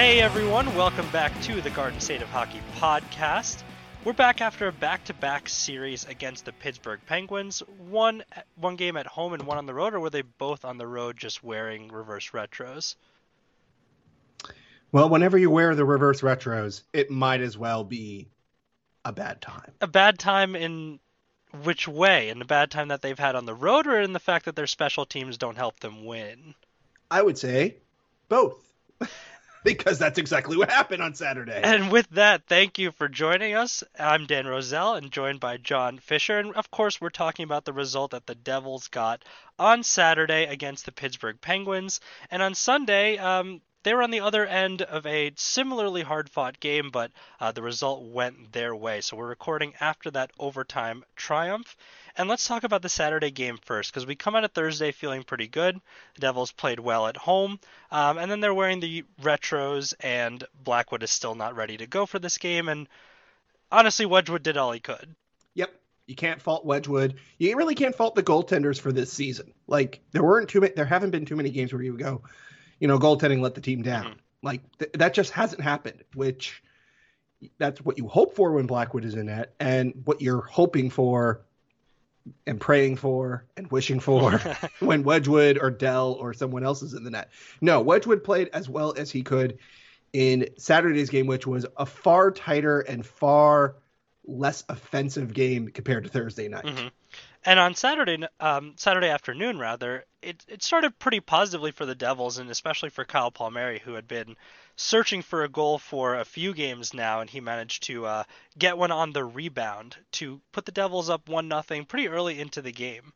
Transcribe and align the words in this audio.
Hey 0.00 0.22
everyone, 0.22 0.74
welcome 0.76 1.06
back 1.10 1.38
to 1.42 1.60
the 1.60 1.68
Garden 1.68 2.00
State 2.00 2.22
of 2.22 2.28
Hockey 2.30 2.62
podcast. 2.78 3.62
We're 4.02 4.14
back 4.14 4.40
after 4.40 4.66
a 4.66 4.72
back-to-back 4.72 5.46
series 5.46 6.06
against 6.06 6.46
the 6.46 6.52
Pittsburgh 6.52 7.00
Penguins. 7.04 7.62
One 7.90 8.24
one 8.54 8.76
game 8.76 8.96
at 8.96 9.06
home 9.06 9.34
and 9.34 9.42
one 9.42 9.58
on 9.58 9.66
the 9.66 9.74
road, 9.74 9.92
or 9.92 10.00
were 10.00 10.08
they 10.08 10.22
both 10.22 10.64
on 10.64 10.78
the 10.78 10.86
road 10.86 11.18
just 11.18 11.44
wearing 11.44 11.88
reverse 11.88 12.30
retros? 12.30 12.94
Well, 14.90 15.10
whenever 15.10 15.36
you 15.36 15.50
wear 15.50 15.74
the 15.74 15.84
reverse 15.84 16.22
retros, 16.22 16.80
it 16.94 17.10
might 17.10 17.42
as 17.42 17.58
well 17.58 17.84
be 17.84 18.26
a 19.04 19.12
bad 19.12 19.42
time. 19.42 19.70
A 19.82 19.86
bad 19.86 20.18
time 20.18 20.56
in 20.56 20.98
which 21.62 21.86
way? 21.86 22.30
In 22.30 22.38
the 22.38 22.46
bad 22.46 22.70
time 22.70 22.88
that 22.88 23.02
they've 23.02 23.18
had 23.18 23.34
on 23.34 23.44
the 23.44 23.54
road, 23.54 23.86
or 23.86 24.00
in 24.00 24.14
the 24.14 24.18
fact 24.18 24.46
that 24.46 24.56
their 24.56 24.66
special 24.66 25.04
teams 25.04 25.36
don't 25.36 25.58
help 25.58 25.78
them 25.80 26.06
win? 26.06 26.54
I 27.10 27.20
would 27.20 27.36
say 27.36 27.76
both. 28.30 28.64
because 29.64 29.98
that's 29.98 30.18
exactly 30.18 30.56
what 30.56 30.70
happened 30.70 31.02
on 31.02 31.14
Saturday. 31.14 31.60
And 31.62 31.90
with 31.90 32.08
that, 32.10 32.46
thank 32.46 32.78
you 32.78 32.90
for 32.92 33.08
joining 33.08 33.54
us. 33.54 33.84
I'm 33.98 34.26
Dan 34.26 34.46
Roselle 34.46 34.94
and 34.94 35.10
joined 35.10 35.40
by 35.40 35.58
John 35.58 35.98
Fisher. 35.98 36.38
And 36.38 36.54
of 36.54 36.70
course, 36.70 37.00
we're 37.00 37.10
talking 37.10 37.44
about 37.44 37.64
the 37.64 37.72
result 37.72 38.12
that 38.12 38.26
the 38.26 38.34
Devils 38.34 38.88
got 38.88 39.24
on 39.58 39.82
Saturday 39.82 40.44
against 40.46 40.86
the 40.86 40.92
Pittsburgh 40.92 41.40
Penguins. 41.40 42.00
And 42.30 42.42
on 42.42 42.54
Sunday, 42.54 43.18
um, 43.18 43.60
they 43.82 43.94
were 43.94 44.02
on 44.02 44.10
the 44.10 44.20
other 44.20 44.46
end 44.46 44.82
of 44.82 45.06
a 45.06 45.32
similarly 45.36 46.02
hard 46.02 46.28
fought 46.28 46.60
game, 46.60 46.90
but 46.90 47.10
uh, 47.40 47.52
the 47.52 47.62
result 47.62 48.02
went 48.02 48.52
their 48.52 48.74
way. 48.74 49.00
So 49.00 49.16
we're 49.16 49.28
recording 49.28 49.74
after 49.80 50.10
that 50.10 50.30
overtime 50.38 51.04
triumph. 51.16 51.76
And 52.16 52.28
let's 52.28 52.46
talk 52.46 52.64
about 52.64 52.82
the 52.82 52.88
Saturday 52.88 53.30
game 53.30 53.58
first, 53.64 53.92
because 53.92 54.06
we 54.06 54.16
come 54.16 54.34
out 54.34 54.44
of 54.44 54.52
Thursday 54.52 54.92
feeling 54.92 55.22
pretty 55.22 55.46
good. 55.46 55.80
The 56.14 56.20
Devils 56.20 56.52
played 56.52 56.80
well 56.80 57.06
at 57.06 57.16
home, 57.16 57.58
um, 57.90 58.18
and 58.18 58.30
then 58.30 58.40
they're 58.40 58.52
wearing 58.52 58.80
the 58.80 59.04
retros, 59.22 59.94
and 60.00 60.44
Blackwood 60.62 61.02
is 61.02 61.10
still 61.10 61.34
not 61.34 61.56
ready 61.56 61.76
to 61.78 61.86
go 61.86 62.06
for 62.06 62.18
this 62.18 62.38
game. 62.38 62.68
And 62.68 62.88
honestly, 63.70 64.06
Wedgewood 64.06 64.42
did 64.42 64.56
all 64.56 64.72
he 64.72 64.80
could. 64.80 65.14
Yep. 65.54 65.70
You 66.06 66.16
can't 66.16 66.42
fault 66.42 66.66
Wedgewood. 66.66 67.14
You 67.38 67.56
really 67.56 67.76
can't 67.76 67.94
fault 67.94 68.16
the 68.16 68.22
goaltenders 68.24 68.80
for 68.80 68.90
this 68.90 69.12
season. 69.12 69.54
Like 69.68 70.00
there 70.10 70.24
weren't 70.24 70.48
too 70.48 70.60
many. 70.60 70.72
There 70.74 70.84
haven't 70.84 71.12
been 71.12 71.24
too 71.24 71.36
many 71.36 71.50
games 71.50 71.72
where 71.72 71.82
you 71.82 71.96
go, 71.96 72.22
you 72.80 72.88
know, 72.88 72.98
goaltending 72.98 73.40
let 73.40 73.54
the 73.54 73.60
team 73.60 73.82
down. 73.82 74.04
Mm-hmm. 74.04 74.18
Like 74.42 74.78
th- 74.78 74.92
that 74.94 75.14
just 75.14 75.30
hasn't 75.32 75.60
happened. 75.60 76.02
Which 76.14 76.62
that's 77.58 77.80
what 77.82 77.98
you 77.98 78.08
hope 78.08 78.34
for 78.34 78.52
when 78.52 78.66
Blackwood 78.66 79.04
is 79.04 79.14
in 79.14 79.26
net, 79.26 79.54
and 79.60 80.02
what 80.04 80.20
you're 80.20 80.42
hoping 80.42 80.90
for 80.90 81.42
and 82.46 82.60
praying 82.60 82.96
for 82.96 83.46
and 83.56 83.70
wishing 83.70 84.00
for 84.00 84.38
when 84.80 85.02
Wedgewood 85.04 85.58
or 85.60 85.70
Dell 85.70 86.12
or 86.14 86.34
someone 86.34 86.64
else 86.64 86.82
is 86.82 86.94
in 86.94 87.04
the 87.04 87.10
net. 87.10 87.30
No, 87.60 87.80
Wedgewood 87.80 88.24
played 88.24 88.50
as 88.52 88.68
well 88.68 88.94
as 88.96 89.10
he 89.10 89.22
could 89.22 89.58
in 90.12 90.48
Saturday's 90.58 91.10
game, 91.10 91.26
which 91.26 91.46
was 91.46 91.66
a 91.76 91.86
far 91.86 92.30
tighter 92.30 92.80
and 92.80 93.04
far 93.04 93.76
less 94.24 94.64
offensive 94.68 95.32
game 95.32 95.68
compared 95.68 96.04
to 96.04 96.10
Thursday 96.10 96.48
night. 96.48 96.64
Mm-hmm. 96.64 96.88
And 97.44 97.58
on 97.58 97.74
Saturday, 97.74 98.26
um, 98.38 98.74
Saturday 98.76 99.08
afternoon, 99.08 99.58
rather, 99.58 100.04
it 100.20 100.44
it 100.46 100.62
started 100.62 100.98
pretty 100.98 101.20
positively 101.20 101.70
for 101.70 101.86
the 101.86 101.94
Devils, 101.94 102.38
and 102.38 102.50
especially 102.50 102.90
for 102.90 103.04
Kyle 103.06 103.30
Palmieri, 103.30 103.78
who 103.78 103.94
had 103.94 104.06
been 104.06 104.36
searching 104.76 105.22
for 105.22 105.42
a 105.42 105.48
goal 105.48 105.78
for 105.78 106.16
a 106.16 106.24
few 106.24 106.52
games 106.52 106.92
now, 106.92 107.20
and 107.20 107.30
he 107.30 107.40
managed 107.40 107.84
to 107.84 108.04
uh, 108.04 108.24
get 108.58 108.76
one 108.76 108.90
on 108.90 109.12
the 109.12 109.24
rebound 109.24 109.96
to 110.12 110.40
put 110.52 110.66
the 110.66 110.72
Devils 110.72 111.08
up 111.08 111.28
one 111.28 111.48
nothing 111.48 111.86
pretty 111.86 112.08
early 112.08 112.38
into 112.38 112.60
the 112.60 112.72
game. 112.72 113.12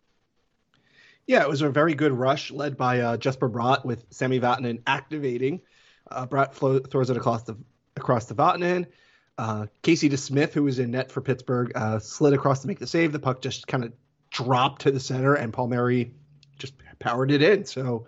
Yeah, 1.27 1.43
it 1.43 1.49
was 1.49 1.61
a 1.61 1.71
very 1.71 1.95
good 1.95 2.13
rush 2.13 2.51
led 2.51 2.77
by 2.79 3.01
uh, 3.01 3.17
Jesper 3.19 3.49
Bratt 3.49 3.85
with 3.85 4.05
Sami 4.11 4.41
Vatanen 4.41 4.83
activating. 4.87 5.61
Uh, 6.11 6.27
Bratt 6.27 6.55
throws 6.55 7.11
it 7.11 7.17
across 7.17 7.43
the 7.43 7.57
across 7.97 8.25
the 8.25 8.35
Vatanen. 8.35 8.87
Uh, 9.37 9.67
Casey 9.83 10.09
DeSmith, 10.09 10.53
who 10.53 10.63
was 10.63 10.79
in 10.79 10.93
net 10.93 11.11
for 11.11 11.21
Pittsburgh, 11.21 11.73
uh, 11.75 11.99
slid 11.99 12.33
across 12.33 12.61
to 12.61 12.69
make 12.69 12.79
the 12.79 12.87
save. 12.87 13.13
The 13.13 13.19
puck 13.19 13.43
just 13.43 13.67
kind 13.67 13.85
of 13.85 13.93
dropped 14.35 14.83
to 14.83 14.91
the 14.91 15.01
center, 15.01 15.35
and 15.35 15.53
Palmieri 15.53 16.13
just 16.59 16.75
powered 16.99 17.31
it 17.31 17.41
in. 17.41 17.65
So 17.65 18.07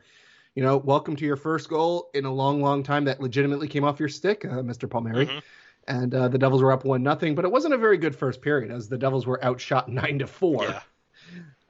you 0.57 0.63
know, 0.63 0.79
welcome 0.79 1.15
to 1.17 1.25
your 1.25 1.37
first 1.37 1.69
goal 1.69 2.11
in 2.15 2.25
a 2.25 2.33
long, 2.33 2.63
long 2.63 2.83
time 2.83 3.05
that 3.05 3.21
legitimately 3.21 3.69
came 3.69 3.85
off 3.85 4.01
your 4.01 4.09
stick, 4.09 4.45
uh, 4.47 4.63
Mr. 4.63 4.89
Palmieri. 4.89 5.27
Mm-hmm. 5.27 5.39
And 5.87 6.15
uh, 6.15 6.29
the 6.29 6.39
Devils 6.39 6.63
were 6.63 6.73
up 6.73 6.85
one 6.85 7.03
nothing, 7.03 7.35
but 7.35 7.45
it 7.45 7.53
wasn't 7.53 7.75
a 7.75 7.79
very 7.79 7.99
good 7.99 8.17
first 8.17 8.41
period 8.41 8.73
as 8.73 8.89
the 8.89 8.97
Devils 8.97 9.27
were 9.27 9.43
outshot 9.45 9.89
nine 9.89 10.19
to 10.19 10.27
four. 10.27 10.65
Yeah. 10.65 10.81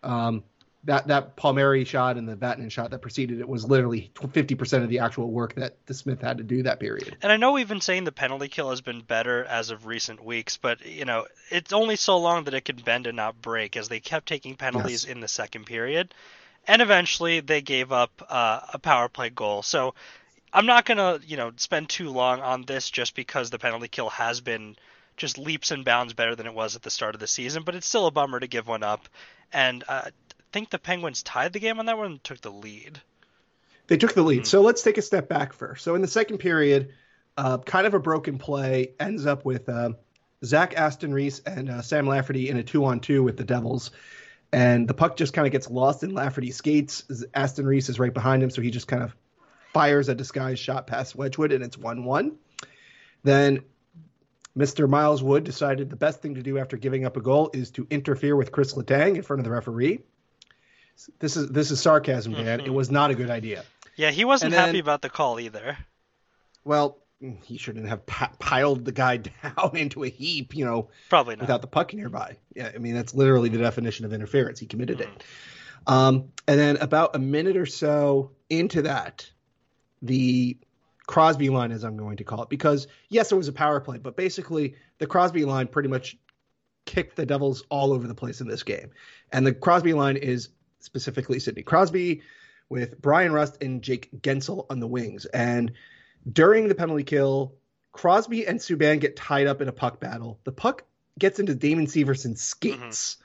Um, 0.05 0.45
that 0.86 1.06
that 1.06 1.36
Palmieri 1.36 1.84
shot 1.84 2.16
and 2.16 2.28
the 2.28 2.36
Vatanen 2.36 2.70
shot 2.70 2.91
that 2.91 3.02
preceded 3.02 3.41
it 3.41 3.48
was 3.48 3.69
literally 3.69 4.10
50% 4.14 4.82
of 4.82 4.88
the 4.88 5.00
actual 5.00 5.30
work 5.30 5.54
that 5.56 5.84
DeSmith 5.86 6.20
had 6.20 6.38
to 6.38 6.44
do 6.44 6.62
that 6.64 6.80
period. 6.80 7.16
And 7.22 7.30
I 7.30 7.36
know 7.36 7.52
we've 7.52 7.69
been 7.69 7.80
saying 7.80 8.04
the 8.04 8.12
penalty 8.12 8.48
kill 8.48 8.70
has 8.70 8.80
been 8.80 9.02
better 9.02 9.44
as 9.44 9.70
of 9.70 9.86
recent 9.86 10.24
weeks, 10.24 10.56
but 10.56 10.84
you 10.86 11.04
know 11.04 11.26
it's 11.50 11.72
only 11.72 11.97
so 11.97 12.19
long 12.19 12.44
that 12.44 12.54
it 12.54 12.64
can 12.64 12.76
bend 12.76 13.06
and 13.06 13.16
not 13.16 13.41
break 13.41 13.76
as 13.76 13.88
they 13.88 14.00
kept 14.00 14.26
taking 14.26 14.56
penalties 14.56 15.04
yes. 15.04 15.12
in 15.12 15.20
the 15.20 15.28
second 15.28 15.66
period 15.66 16.14
and 16.66 16.82
eventually 16.82 17.41
they 17.41 17.62
gave 17.62 17.92
up 17.92 18.26
uh, 18.28 18.60
a 18.72 18.78
power 18.78 19.08
play 19.08 19.30
goal. 19.30 19.62
So 19.62 19.94
I'm 20.53 20.66
not 20.66 20.84
gonna 20.84 21.20
you 21.26 21.36
know 21.36 21.53
spend 21.56 21.88
too 21.88 22.10
long 22.10 22.41
on 22.41 22.62
this 22.62 22.91
just 22.91 23.14
because 23.14 23.50
the 23.50 23.58
penalty 23.58 23.88
kill 23.88 24.10
has 24.10 24.41
been 24.41 24.76
just 25.16 25.38
leaps 25.38 25.70
and 25.70 25.84
bounds 25.84 26.12
better 26.12 26.34
than 26.34 26.47
it 26.47 26.54
was 26.54 26.76
at 26.76 26.82
the 26.82 26.91
start 26.91 27.14
of 27.14 27.20
the 27.20 27.26
season, 27.26 27.62
but 27.62 27.74
it's 27.74 27.86
still 27.86 28.06
a 28.06 28.10
bummer 28.10 28.38
to 28.38 28.47
give 28.47 28.68
one 28.68 28.82
up. 28.82 29.08
And 29.53 29.82
uh, 29.88 30.10
think 30.56 30.71
the 30.71 30.78
Penguins 30.78 31.22
tied 31.22 31.53
the 31.53 31.59
game 31.59 31.78
on 31.78 31.84
that 31.84 31.99
one 31.99 32.12
and 32.12 32.25
took 32.25 32.41
the 32.41 32.50
lead. 32.50 33.03
They 33.89 33.99
took 33.99 34.15
the 34.15 34.22
lead. 34.22 34.39
Mm-hmm. 34.39 34.47
So 34.47 34.62
let's 34.62 34.81
take 34.81 34.97
a 34.97 35.03
step 35.03 35.28
back 35.28 35.53
first. 35.53 35.84
So 35.84 35.94
in 35.94 36.00
the 36.00 36.09
second 36.09 36.39
period, 36.39 36.94
uh, 37.37 37.59
kind 37.59 37.87
of 37.87 37.93
a 37.93 37.99
broken 37.99 38.39
play 38.39 38.93
ends 38.99 39.27
up 39.27 39.45
with 39.45 39.69
uh, 39.69 39.91
Zach 40.43 40.72
Aston 40.75 41.12
Reese 41.12 41.41
and 41.41 41.69
uh, 41.69 41.83
Sam 41.83 42.06
Lafferty 42.06 42.49
in 42.49 42.56
a 42.56 42.62
two 42.62 42.87
on 42.87 43.00
two 43.00 43.22
with 43.22 43.37
the 43.37 43.45
Devils 43.45 43.91
and 44.50 44.89
the 44.89 44.95
puck 44.95 45.19
just 45.19 45.34
kind 45.34 45.47
of 45.47 45.53
gets 45.53 45.69
lost 45.69 46.03
in 46.03 46.15
Lafferty's 46.15 46.56
skates. 46.56 47.05
Aston 47.34 47.66
Reese 47.66 47.91
is 47.91 47.99
right 47.99 48.15
behind 48.15 48.43
him, 48.43 48.49
so 48.49 48.62
he 48.62 48.71
just 48.71 48.89
kind 48.89 49.03
of 49.03 49.15
fires 49.75 50.09
a 50.09 50.15
disguised 50.15 50.62
shot 50.62 50.87
past 50.87 51.15
Wedgewood, 51.15 51.53
and 51.53 51.62
it's 51.62 51.77
1 51.77 52.03
1. 52.03 52.34
Then 53.25 53.61
Mr. 54.56 54.89
Miles 54.89 55.22
Wood 55.22 55.45
decided 55.45 55.91
the 55.91 55.97
best 55.97 56.22
thing 56.22 56.37
to 56.37 56.43
do 56.43 56.56
after 56.56 56.78
giving 56.78 57.05
up 57.05 57.19
a 57.19 57.21
goal 57.21 57.50
is 57.53 57.72
to 57.72 57.87
interfere 57.91 58.34
with 58.34 58.53
Kris 58.53 58.72
Letang 58.72 59.16
in 59.16 59.22
front 59.22 59.41
of 59.41 59.45
the 59.45 59.50
referee. 59.50 60.00
This 61.19 61.37
is 61.37 61.49
this 61.49 61.71
is 61.71 61.81
sarcasm, 61.81 62.33
Dan. 62.33 62.59
Mm-hmm. 62.59 62.67
It 62.67 62.73
was 62.73 62.91
not 62.91 63.11
a 63.11 63.15
good 63.15 63.31
idea. 63.31 63.65
Yeah, 63.97 64.11
he 64.11 64.25
wasn't 64.25 64.53
then, 64.53 64.67
happy 64.67 64.79
about 64.79 65.03
the 65.03 65.09
call 65.09 65.41
either. 65.41 65.77
Well, 66.65 66.99
he 67.45 67.57
shouldn't 67.57 67.89
have 67.89 68.05
p- 68.05 68.27
piled 68.39 68.84
the 68.84 68.93
guy 68.93 69.17
down 69.43 69.77
into 69.77 70.05
a 70.05 70.09
heap, 70.09 70.55
you 70.55 70.65
know, 70.65 70.91
probably 71.09 71.37
not. 71.37 71.43
without 71.43 71.61
the 71.62 71.67
puck 71.67 71.95
nearby. 71.95 72.37
Yeah, 72.55 72.71
I 72.75 72.79
mean 72.79 72.95
that's 72.95 73.15
literally 73.15 73.49
the 73.49 73.59
definition 73.59 74.05
of 74.05 74.12
interference. 74.12 74.59
He 74.59 74.67
committed 74.67 74.99
mm-hmm. 74.99 75.12
it. 75.12 75.25
Um, 75.87 76.33
and 76.49 76.59
then 76.59 76.77
about 76.79 77.15
a 77.15 77.19
minute 77.19 77.57
or 77.57 77.67
so 77.67 78.33
into 78.51 78.83
that, 78.83 79.31
the 80.03 80.59
Crosby 81.07 81.49
line, 81.49 81.71
as 81.71 81.84
I'm 81.84 81.97
going 81.97 82.16
to 82.16 82.25
call 82.25 82.42
it, 82.42 82.49
because 82.49 82.89
yes, 83.09 83.31
it 83.31 83.37
was 83.37 83.49
a 83.49 83.53
power 83.53 83.81
play, 83.81 83.99
but 83.99 84.16
basically 84.16 84.75
the 84.99 85.07
Crosby 85.07 85.45
line 85.45 85.69
pretty 85.69 85.89
much 85.89 86.16
kicked 86.84 87.16
the 87.16 87.27
Devils 87.27 87.65
all 87.69 87.92
over 87.92 88.07
the 88.07 88.15
place 88.15 88.41
in 88.41 88.49
this 88.49 88.63
game. 88.63 88.91
And 89.33 89.47
the 89.47 89.53
Crosby 89.53 89.92
line 89.92 90.16
is 90.16 90.49
specifically 90.86 91.38
Sidney 91.38 91.62
Crosby 91.62 92.22
with 92.68 93.00
Bryan 93.00 93.33
Rust 93.33 93.62
and 93.62 93.83
Jake 93.83 94.09
Guentzel 94.22 94.66
on 94.71 94.80
the 94.80 94.86
wings. 94.86 95.27
And 95.27 95.72
during 96.30 96.68
the 96.68 96.74
penalty 96.74 97.04
kill, 97.04 97.54
Crosby 97.92 98.47
and 98.47 98.59
Subban 98.59 99.00
get 99.00 99.16
tied 99.16 99.47
up 99.47 99.60
in 99.60 99.68
a 99.68 99.72
puck 99.72 100.00
battle. 100.00 100.41
The 100.44 100.53
puck 100.53 100.84
gets 101.18 101.38
into 101.38 101.54
Damon 101.54 101.86
Severson's 101.86 102.42
skates. 102.42 103.16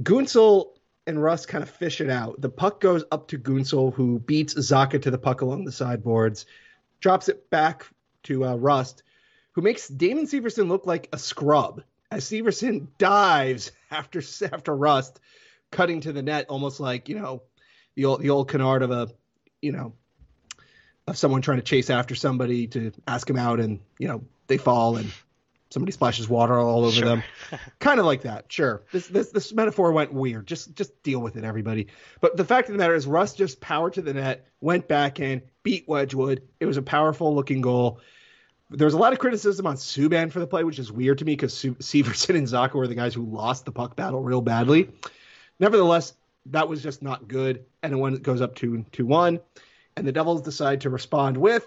mm 0.00 0.66
and 1.08 1.22
Rust 1.22 1.46
kind 1.46 1.62
of 1.62 1.70
fish 1.70 2.00
it 2.00 2.10
out. 2.10 2.40
The 2.40 2.48
puck 2.48 2.80
goes 2.80 3.04
up 3.12 3.28
to 3.28 3.38
Guentzel, 3.38 3.94
who 3.94 4.18
beats 4.18 4.54
Zacha 4.54 5.00
to 5.02 5.10
the 5.10 5.18
puck 5.18 5.40
along 5.40 5.64
the 5.64 5.70
sideboards, 5.70 6.46
drops 7.00 7.28
it 7.28 7.48
back 7.48 7.86
to 8.24 8.44
uh, 8.44 8.56
Rust, 8.56 9.04
who 9.52 9.62
makes 9.62 9.86
Damon 9.86 10.26
Severson 10.26 10.68
look 10.68 10.84
like 10.84 11.08
a 11.12 11.18
scrub 11.18 11.82
as 12.10 12.24
Severson 12.24 12.88
dives 12.98 13.72
after 13.90 14.20
after 14.52 14.76
Rust, 14.76 15.20
cutting 15.70 16.00
to 16.02 16.12
the 16.12 16.22
net, 16.22 16.46
almost 16.48 16.80
like 16.80 17.08
you 17.08 17.18
know 17.18 17.42
the 17.94 18.04
old 18.06 18.20
the 18.20 18.30
old 18.30 18.48
canard 18.48 18.82
of 18.82 18.90
a 18.90 19.08
you 19.62 19.72
know 19.72 19.92
of 21.06 21.16
someone 21.16 21.42
trying 21.42 21.58
to 21.58 21.64
chase 21.64 21.88
after 21.90 22.14
somebody 22.14 22.66
to 22.68 22.92
ask 23.06 23.28
him 23.28 23.36
out 23.38 23.60
and 23.60 23.80
you 23.98 24.08
know 24.08 24.24
they 24.48 24.58
fall 24.58 24.96
and 24.96 25.10
somebody 25.70 25.92
splashes 25.92 26.28
water 26.28 26.58
all 26.58 26.84
over 26.84 26.92
Sure. 26.92 27.04
them. 27.08 27.22
Kind 27.78 28.00
of 28.00 28.06
like 28.06 28.22
that 28.22 28.46
sure. 28.52 28.82
This 28.92 29.06
this 29.08 29.30
this 29.30 29.52
metaphor 29.52 29.92
went 29.92 30.12
weird. 30.12 30.46
Just 30.46 30.74
just 30.74 31.02
deal 31.02 31.20
with 31.20 31.36
it 31.36 31.44
everybody. 31.44 31.88
But 32.20 32.36
the 32.36 32.44
fact 32.44 32.68
of 32.68 32.72
the 32.74 32.78
matter 32.78 32.94
is 32.94 33.06
Rust 33.06 33.36
just 33.36 33.60
powered 33.60 33.94
to 33.94 34.02
the 34.02 34.14
net 34.14 34.46
went 34.60 34.88
back 34.88 35.20
in 35.20 35.42
beat 35.62 35.86
Wedgewood. 35.88 36.42
It 36.60 36.66
was 36.66 36.76
a 36.76 36.82
powerful 36.82 37.34
looking 37.34 37.60
goal. 37.60 38.00
There 38.70 38.84
was 38.86 38.94
a 38.94 38.98
lot 38.98 39.12
of 39.12 39.20
criticism 39.20 39.64
on 39.68 39.76
Subban 39.76 40.32
for 40.32 40.40
the 40.40 40.46
play, 40.48 40.64
which 40.64 40.80
is 40.80 40.90
weird 40.90 41.18
to 41.18 41.24
me 41.24 41.32
because 41.34 41.54
Su- 41.56 41.76
Severson 41.76 42.36
and 42.36 42.48
Zacha 42.48 42.74
were 42.74 42.88
the 42.88 42.96
guys 42.96 43.14
who 43.14 43.24
lost 43.24 43.64
the 43.64 43.70
puck 43.70 43.94
battle 43.94 44.20
real 44.22 44.40
badly. 44.40 44.90
Nevertheless, 45.58 46.14
that 46.46 46.68
was 46.68 46.82
just 46.82 47.02
not 47.02 47.28
good. 47.28 47.64
And 47.82 47.94
it 47.94 48.22
goes 48.22 48.40
up 48.40 48.54
to 48.56 48.84
two 48.92 49.06
one, 49.06 49.40
and 49.96 50.06
the 50.06 50.12
Devils 50.12 50.42
decide 50.42 50.82
to 50.82 50.90
respond 50.90 51.36
with 51.36 51.66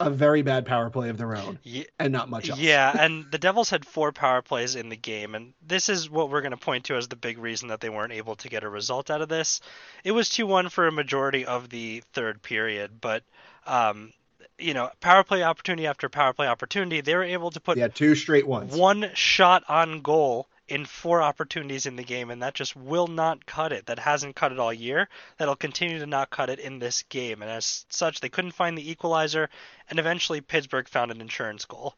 a 0.00 0.10
very 0.10 0.42
bad 0.42 0.64
power 0.64 0.90
play 0.90 1.08
of 1.08 1.18
their 1.18 1.36
own 1.36 1.58
and 1.98 2.12
not 2.12 2.28
much 2.28 2.48
else. 2.48 2.58
Yeah, 2.60 2.94
and 2.98 3.30
the 3.30 3.38
Devils 3.38 3.70
had 3.70 3.84
four 3.84 4.12
power 4.12 4.42
plays 4.42 4.76
in 4.76 4.90
the 4.90 4.96
game, 4.96 5.34
and 5.34 5.54
this 5.66 5.88
is 5.88 6.08
what 6.08 6.30
we're 6.30 6.40
going 6.40 6.52
to 6.52 6.56
point 6.56 6.84
to 6.84 6.96
as 6.96 7.08
the 7.08 7.16
big 7.16 7.38
reason 7.38 7.68
that 7.68 7.80
they 7.80 7.88
weren't 7.88 8.12
able 8.12 8.36
to 8.36 8.48
get 8.48 8.62
a 8.62 8.68
result 8.68 9.10
out 9.10 9.22
of 9.22 9.28
this. 9.28 9.60
It 10.04 10.12
was 10.12 10.28
2 10.28 10.46
1 10.46 10.68
for 10.68 10.86
a 10.86 10.92
majority 10.92 11.44
of 11.44 11.68
the 11.68 12.02
third 12.12 12.42
period, 12.42 13.00
but, 13.00 13.24
um, 13.66 14.12
you 14.56 14.72
know, 14.72 14.90
power 15.00 15.24
play 15.24 15.42
opportunity 15.42 15.86
after 15.86 16.08
power 16.08 16.32
play 16.32 16.46
opportunity, 16.46 17.00
they 17.00 17.16
were 17.16 17.24
able 17.24 17.50
to 17.50 17.60
put 17.60 17.76
yeah 17.76 17.88
two 17.88 18.14
straight 18.14 18.46
ones. 18.46 18.76
one 18.76 19.10
shot 19.14 19.64
on 19.68 20.00
goal 20.00 20.48
in 20.68 20.84
four 20.84 21.22
opportunities 21.22 21.86
in 21.86 21.96
the 21.96 22.04
game, 22.04 22.30
and 22.30 22.42
that 22.42 22.54
just 22.54 22.76
will 22.76 23.06
not 23.06 23.46
cut 23.46 23.72
it. 23.72 23.86
That 23.86 23.98
hasn't 23.98 24.36
cut 24.36 24.52
it 24.52 24.58
all 24.58 24.72
year. 24.72 25.08
That'll 25.38 25.56
continue 25.56 25.98
to 25.98 26.06
not 26.06 26.30
cut 26.30 26.50
it 26.50 26.58
in 26.58 26.78
this 26.78 27.02
game. 27.08 27.42
And 27.42 27.50
as 27.50 27.86
such, 27.88 28.20
they 28.20 28.28
couldn't 28.28 28.52
find 28.52 28.76
the 28.76 28.90
equalizer, 28.90 29.48
and 29.88 29.98
eventually 29.98 30.40
Pittsburgh 30.40 30.88
found 30.88 31.10
an 31.10 31.20
insurance 31.20 31.64
goal. 31.64 31.94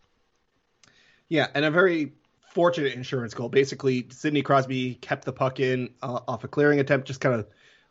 Yeah, 1.28 1.46
and 1.54 1.64
a 1.64 1.70
very 1.70 2.12
fortunate 2.50 2.94
insurance 2.94 3.34
goal. 3.34 3.48
Basically, 3.48 4.06
Sidney 4.10 4.42
Crosby 4.42 4.94
kept 4.94 5.24
the 5.24 5.32
puck 5.32 5.60
in 5.60 5.90
uh, 6.02 6.20
off 6.26 6.44
a 6.44 6.48
clearing 6.48 6.80
attempt, 6.80 7.06
just 7.06 7.20
kind 7.20 7.34
of 7.34 7.46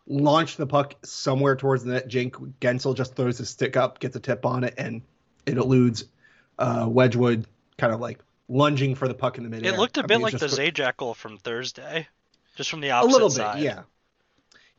launched 0.07 0.57
the 0.57 0.67
puck 0.67 0.95
somewhere 1.03 1.55
towards 1.55 1.83
the 1.83 1.93
net. 1.93 2.07
Jake 2.07 2.35
Guentzel 2.59 2.95
just 2.95 3.15
throws 3.15 3.37
his 3.37 3.49
stick 3.49 3.77
up, 3.77 3.99
gets 3.99 4.15
a 4.15 4.19
tip 4.19 4.45
on 4.45 4.63
it, 4.63 4.73
and 4.77 5.01
it 5.45 5.57
eludes 5.57 6.05
uh, 6.57 6.85
Wedgewood, 6.89 7.45
kind 7.77 7.93
of 7.93 7.99
like 7.99 8.19
lunging 8.49 8.95
for 8.95 9.07
the 9.07 9.13
puck 9.13 9.37
in 9.37 9.43
the 9.45 9.49
midair. 9.49 9.73
It 9.73 9.77
looked 9.77 9.97
a 9.97 10.01
I 10.01 10.07
bit 10.07 10.15
mean, 10.15 10.21
like 10.23 10.33
the 10.33 10.39
just- 10.47 10.57
Zajac 10.57 10.97
goal 10.97 11.13
from 11.13 11.37
Thursday, 11.37 12.07
just 12.55 12.69
from 12.69 12.81
the 12.81 12.91
opposite 12.91 13.11
a 13.11 13.13
little 13.13 13.29
bit, 13.29 13.35
side. 13.35 13.61
yeah. 13.61 13.83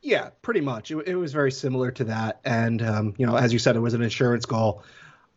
Yeah, 0.03 0.31
pretty 0.43 0.61
much. 0.63 0.91
It, 0.91 0.97
it 1.09 1.15
was 1.15 1.33
very 1.33 1.53
similar 1.53 1.91
to 1.93 2.05
that, 2.05 2.41
and 2.45 2.83
um, 2.83 3.15
you 3.19 3.27
know, 3.27 3.37
as 3.37 3.53
you 3.53 3.59
said, 3.59 3.77
it 3.77 3.81
was 3.81 3.93
an 3.95 4.03
insurance 4.03 4.47
goal. 4.47 4.83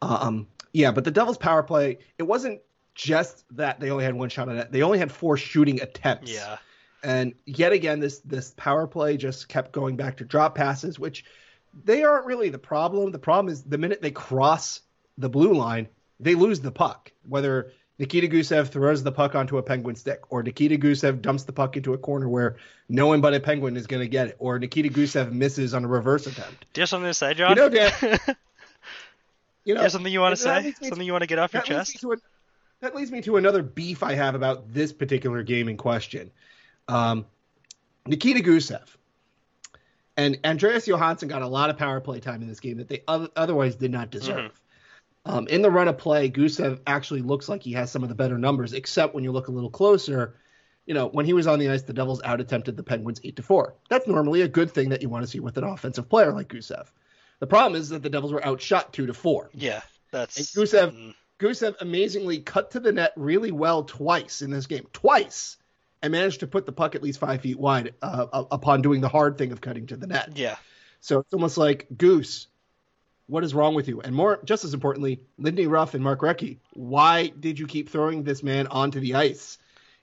Um, 0.01 0.47
yeah, 0.71 0.91
but 0.91 1.03
the 1.03 1.11
Devils' 1.11 1.37
power 1.37 1.63
play, 1.63 1.99
it 2.17 2.23
wasn't 2.23 2.61
just 2.95 3.43
that 3.57 3.79
they 3.81 3.91
only 3.91 4.05
had 4.05 4.13
one 4.15 4.29
shot 4.29 4.47
on 4.47 4.57
it; 4.57 4.71
they 4.71 4.81
only 4.81 4.99
had 4.99 5.11
four 5.11 5.35
shooting 5.35 5.81
attempts. 5.81 6.31
Yeah. 6.31 6.57
And 7.03 7.33
yet 7.45 7.73
again, 7.73 7.99
this 7.99 8.19
this 8.19 8.53
power 8.55 8.87
play 8.87 9.17
just 9.17 9.49
kept 9.49 9.73
going 9.73 9.97
back 9.97 10.15
to 10.17 10.23
drop 10.23 10.55
passes, 10.55 10.97
which 10.97 11.25
they 11.83 12.03
aren't 12.03 12.25
really 12.25 12.47
the 12.47 12.57
problem. 12.57 13.11
The 13.11 13.19
problem 13.19 13.51
is 13.51 13.63
the 13.63 13.77
minute 13.77 14.01
they 14.01 14.11
cross 14.11 14.79
the 15.17 15.27
blue 15.27 15.53
line, 15.53 15.89
they 16.21 16.35
lose 16.35 16.61
the 16.61 16.71
puck. 16.71 17.11
Whether 17.27 17.73
Nikita 17.99 18.27
Gusev 18.27 18.69
throws 18.69 19.03
the 19.03 19.11
puck 19.11 19.35
onto 19.35 19.57
a 19.57 19.63
penguin 19.63 19.95
stick, 19.95 20.21
or 20.31 20.41
Nikita 20.41 20.77
Gusev 20.77 21.21
dumps 21.21 21.43
the 21.43 21.53
puck 21.53 21.77
into 21.77 21.93
a 21.93 21.97
corner 21.97 22.27
where 22.27 22.57
no 22.89 23.07
one 23.07 23.21
but 23.21 23.33
a 23.33 23.39
penguin 23.39 23.77
is 23.77 23.85
going 23.87 24.01
to 24.01 24.07
get 24.07 24.29
it, 24.29 24.35
or 24.39 24.57
Nikita 24.57 24.89
Gusev 24.89 25.31
misses 25.31 25.73
on 25.73 25.85
a 25.85 25.87
reverse 25.87 26.25
attempt. 26.25 26.65
Do 26.73 26.79
you 26.79 26.83
have 26.83 26.89
something 26.89 27.09
to 27.09 27.13
say, 27.13 27.33
John? 27.35 27.51
You 27.51 27.55
know, 27.55 27.69
Dan, 27.69 27.91
You 29.65 29.75
know, 29.75 29.79
you 29.79 29.83
have 29.83 29.91
something 29.91 30.11
you 30.11 30.19
want 30.19 30.35
to 30.35 30.41
say? 30.41 30.61
leads 30.63 30.79
to- 30.79 30.85
Something 30.87 31.05
you 31.05 31.13
want 31.13 31.21
to 31.21 31.27
get 31.27 31.39
off 31.39 31.53
your 31.53 31.61
leads 31.61 31.91
chest? 31.91 32.03
me 32.03 32.13
a- 32.13 32.17
that 32.81 32.95
leads 32.95 33.11
me 33.11 33.21
to 33.21 33.37
another 33.37 33.63
beef 33.63 34.03
I 34.03 34.13
have 34.13 34.35
about 34.35 34.73
this 34.73 34.91
particular 34.91 35.41
game 35.43 35.69
in 35.69 35.77
question. 35.77 36.31
Um, 36.89 37.25
Nikita 38.05 38.41
Gusev 38.41 38.81
and 40.17 40.37
Andreas 40.43 40.85
Johnsson 40.85 41.29
got 41.29 41.41
a 41.43 41.47
lot 41.47 41.69
of 41.69 41.77
power 41.77 42.01
play 42.01 42.19
time 42.19 42.41
in 42.41 42.47
this 42.49 42.59
game 42.59 42.77
that 42.79 42.89
they 42.89 43.03
otherwise 43.07 43.75
did 43.75 43.91
not 43.91 44.09
deserve. 44.09 44.51
Um, 45.25 45.47
in 45.47 45.61
the 45.61 45.71
run 45.71 45.87
of 45.87 45.97
play, 45.97 46.29
Gusev 46.29 46.81
actually 46.85 47.21
looks 47.21 47.47
like 47.47 47.63
he 47.63 47.73
has 47.73 47.89
some 47.91 48.03
of 48.03 48.09
the 48.09 48.15
better 48.15 48.37
numbers, 48.37 48.73
except 48.73 49.15
when 49.15 49.23
you 49.23 49.31
look 49.31 49.47
a 49.47 49.51
little 49.51 49.69
closer. 49.69 50.35
You 50.85 50.93
know, 50.93 51.07
when 51.07 51.25
he 51.25 51.31
was 51.31 51.47
on 51.47 51.59
the 51.59 51.69
ice, 51.69 51.83
the 51.83 51.93
Devils 51.93 52.21
out 52.23 52.41
attempted 52.41 52.75
the 52.75 52.83
Penguins 52.83 53.21
eight 53.23 53.37
to 53.37 53.43
four. 53.43 53.75
That's 53.89 54.05
normally 54.05 54.41
a 54.41 54.49
good 54.49 54.71
thing 54.71 54.89
that 54.89 55.01
you 55.01 55.07
want 55.07 55.23
to 55.23 55.29
see 55.29 55.39
with 55.39 55.57
an 55.57 55.63
offensive 55.63 56.09
player 56.09 56.33
like 56.33 56.49
Gusev. 56.49 56.87
The 57.39 57.47
problem 57.47 57.79
is 57.79 57.89
that 57.89 58.03
the 58.03 58.09
Devils 58.09 58.33
were 58.33 58.45
outshot 58.45 58.91
two 58.91 59.05
to 59.05 59.13
four. 59.13 59.49
Yeah, 59.53 59.81
that's. 60.11 60.37
And 60.37 60.45
Gusev- 60.47 60.91
mm, 60.91 61.15
Gusev 61.39 61.75
amazingly 61.79 62.39
cut 62.39 62.71
to 62.71 62.81
the 62.81 62.91
net 62.91 63.13
really 63.15 63.51
well 63.51 63.83
twice 63.83 64.41
in 64.41 64.51
this 64.51 64.67
game, 64.67 64.87
twice, 64.91 65.55
and 66.01 66.11
managed 66.11 66.41
to 66.41 66.47
put 66.47 66.65
the 66.65 66.73
puck 66.73 66.95
at 66.95 67.03
least 67.03 67.19
five 67.19 67.41
feet 67.41 67.57
wide 67.57 67.93
uh, 68.01 68.27
uh, 68.31 68.43
upon 68.51 68.81
doing 68.81 68.99
the 68.99 69.09
hard 69.09 69.37
thing 69.37 69.53
of 69.53 69.61
cutting 69.61 69.87
to 69.87 69.95
the 69.95 70.07
net. 70.07 70.31
Yeah. 70.35 70.57
So 70.99 71.19
it's 71.19 71.33
almost 71.33 71.57
like 71.57 71.87
Goose, 71.97 72.47
what 73.27 73.43
is 73.43 73.53
wrong 73.53 73.73
with 73.75 73.87
you? 73.87 74.01
And 74.01 74.15
more, 74.15 74.39
just 74.43 74.63
as 74.63 74.73
importantly, 74.73 75.21
Lindy 75.37 75.67
Ruff 75.67 75.93
and 75.93 76.03
Mark 76.03 76.21
Recchi, 76.21 76.59
why 76.73 77.27
did 77.27 77.57
you 77.59 77.67
keep 77.67 77.89
throwing 77.89 78.23
this 78.23 78.43
man 78.43 78.67
onto 78.67 78.99
the 78.99 79.15
ice 79.15 79.57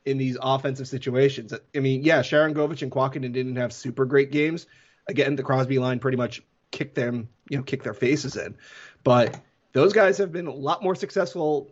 in 0.05 0.19
these 0.19 0.39
offensive 0.41 0.89
situations? 0.89 1.53
I 1.75 1.79
mean, 1.81 2.03
yeah, 2.03 2.21
Sharangovich 2.21 2.83
and 2.83 2.91
Kuokkanen 2.91 3.33
didn't 3.33 3.57
have 3.57 3.73
super 3.73 4.05
great 4.05 4.31
games. 4.31 4.67
Again, 5.07 5.37
the 5.37 5.43
Crosby 5.43 5.79
line 5.79 5.99
pretty 5.99 6.17
much 6.17 6.43
kicked 6.71 6.95
them, 6.95 7.29
you 7.49 7.59
know, 7.59 7.63
kicked 7.63 7.85
their 7.85 7.95
faces 7.95 8.37
in. 8.37 8.57
But 9.05 9.41
those 9.73 9.93
guys 9.93 10.19
have 10.19 10.33
been 10.33 10.47
a 10.47 10.55
lot 10.55 10.83
more 10.83 10.95
successful, 10.95 11.71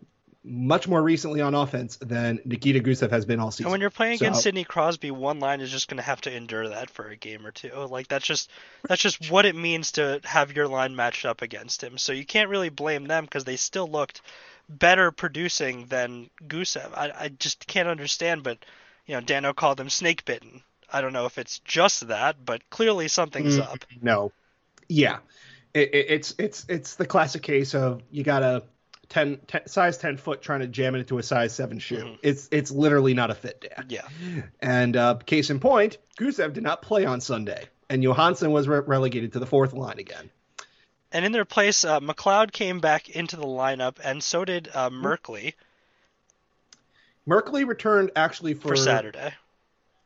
much 0.49 0.89
more 0.89 1.03
recently 1.03 1.41
on 1.41 1.55
offense 1.55 1.97
than 1.97 2.41
Nikita 2.45 2.81
Gusev 2.81 3.11
has 3.11 3.27
been 3.27 3.39
all 3.39 3.51
season. 3.51 3.67
And 3.67 3.73
when 3.73 3.81
you're 3.81 3.91
playing 3.91 4.19
So- 4.19 4.25
against 4.27 4.43
Sidney 4.43 4.65
Crosby, 4.65 5.11
one 5.11 5.41
line 5.41 5.61
is 5.61 5.71
just 5.71 5.89
going 5.89 5.99
to 5.99 6.03
have 6.03 6.21
to 6.23 6.35
endure 6.35 6.69
that 6.71 6.89
for 6.91 7.09
a 7.09 7.17
game 7.17 7.47
or 7.47 7.51
two. 7.51 7.71
Like 7.75 8.09
that's 8.09 8.27
just 8.27 8.51
that's 8.89 9.03
just 9.03 9.31
what 9.31 9.45
it 9.47 9.55
means 9.55 9.93
to 9.93 10.21
have 10.25 10.55
your 10.57 10.67
line 10.69 10.97
matched 10.97 11.25
up 11.25 11.43
against 11.43 11.83
him. 11.85 11.99
So 11.99 12.13
you 12.13 12.25
can't 12.25 12.49
really 12.51 12.71
blame 12.71 13.05
them 13.07 13.25
because 13.25 13.45
they 13.45 13.57
still 13.57 13.87
looked 13.89 14.21
better 14.69 15.11
producing 15.11 15.87
than 15.87 16.31
Gusev. 16.47 16.93
I 16.97 17.13
I 17.25 17.29
just 17.29 17.67
can't 17.67 17.89
understand. 17.89 18.43
But 18.43 18.59
you 19.07 19.15
know, 19.15 19.21
Dano 19.21 19.53
called 19.53 19.79
them 19.79 19.91
snake 19.91 20.25
bitten. 20.25 20.63
I 20.93 21.01
don't 21.03 21.13
know 21.13 21.27
if 21.27 21.37
it's 21.39 21.59
just 21.61 22.09
that, 22.09 22.37
but 22.45 22.69
clearly 22.71 23.09
something's 23.09 23.59
Mm. 23.59 23.63
up. 23.73 23.85
No. 24.01 24.33
Yeah. 24.89 25.19
It, 25.75 25.95
it, 25.95 26.07
it's 26.09 26.35
it's 26.39 26.65
it's 26.69 26.95
the 26.97 27.05
classic 27.07 27.43
case 27.43 27.75
of 27.75 28.01
you 28.11 28.23
got 28.25 28.43
a 28.43 28.63
10, 29.09 29.39
10 29.47 29.67
size 29.67 29.99
10 29.99 30.17
foot 30.19 30.43
trying 30.43 30.61
to 30.61 30.67
jam 30.67 30.95
it 30.95 30.99
into 31.01 31.19
a 31.19 31.23
size 31.23 31.55
7 31.55 31.79
shoe. 31.79 31.97
Mhm. 31.97 32.19
It's 32.23 32.49
it's 32.51 32.71
literally 32.71 33.15
not 33.15 33.31
a 33.31 33.35
fit, 33.35 33.61
Dan. 33.63 33.87
Yeah. 33.89 34.07
And 34.61 34.97
uh, 34.97 35.15
case 35.15 35.51
in 35.51 35.61
point, 35.61 35.99
Gusev 36.19 36.53
did 36.53 36.63
not 36.63 36.83
play 36.83 37.05
on 37.07 37.21
Sunday, 37.21 37.65
and 37.89 38.03
Johnsson 38.03 38.51
was 38.51 38.69
re- 38.69 38.81
relegated 38.81 39.33
to 39.33 39.39
the 39.39 39.47
fourth 39.47 39.73
line 39.73 39.99
again. 39.99 40.31
And 41.11 41.25
in 41.25 41.33
their 41.33 41.47
place, 41.47 41.85
uh, 41.87 42.01
McLeod 42.01 42.53
came 42.53 42.81
back 42.81 43.09
into 43.09 43.37
the 43.37 43.47
lineup, 43.47 43.97
and 44.05 44.23
so 44.23 44.45
did 44.45 44.69
uh, 44.75 44.91
Mm-hmm. 44.91 45.07
Merkley 45.07 45.55
Merkley 47.29 47.67
returned 47.67 48.11
actually 48.17 48.55
for, 48.55 48.69
for 48.69 48.77
Saturday. 48.77 49.33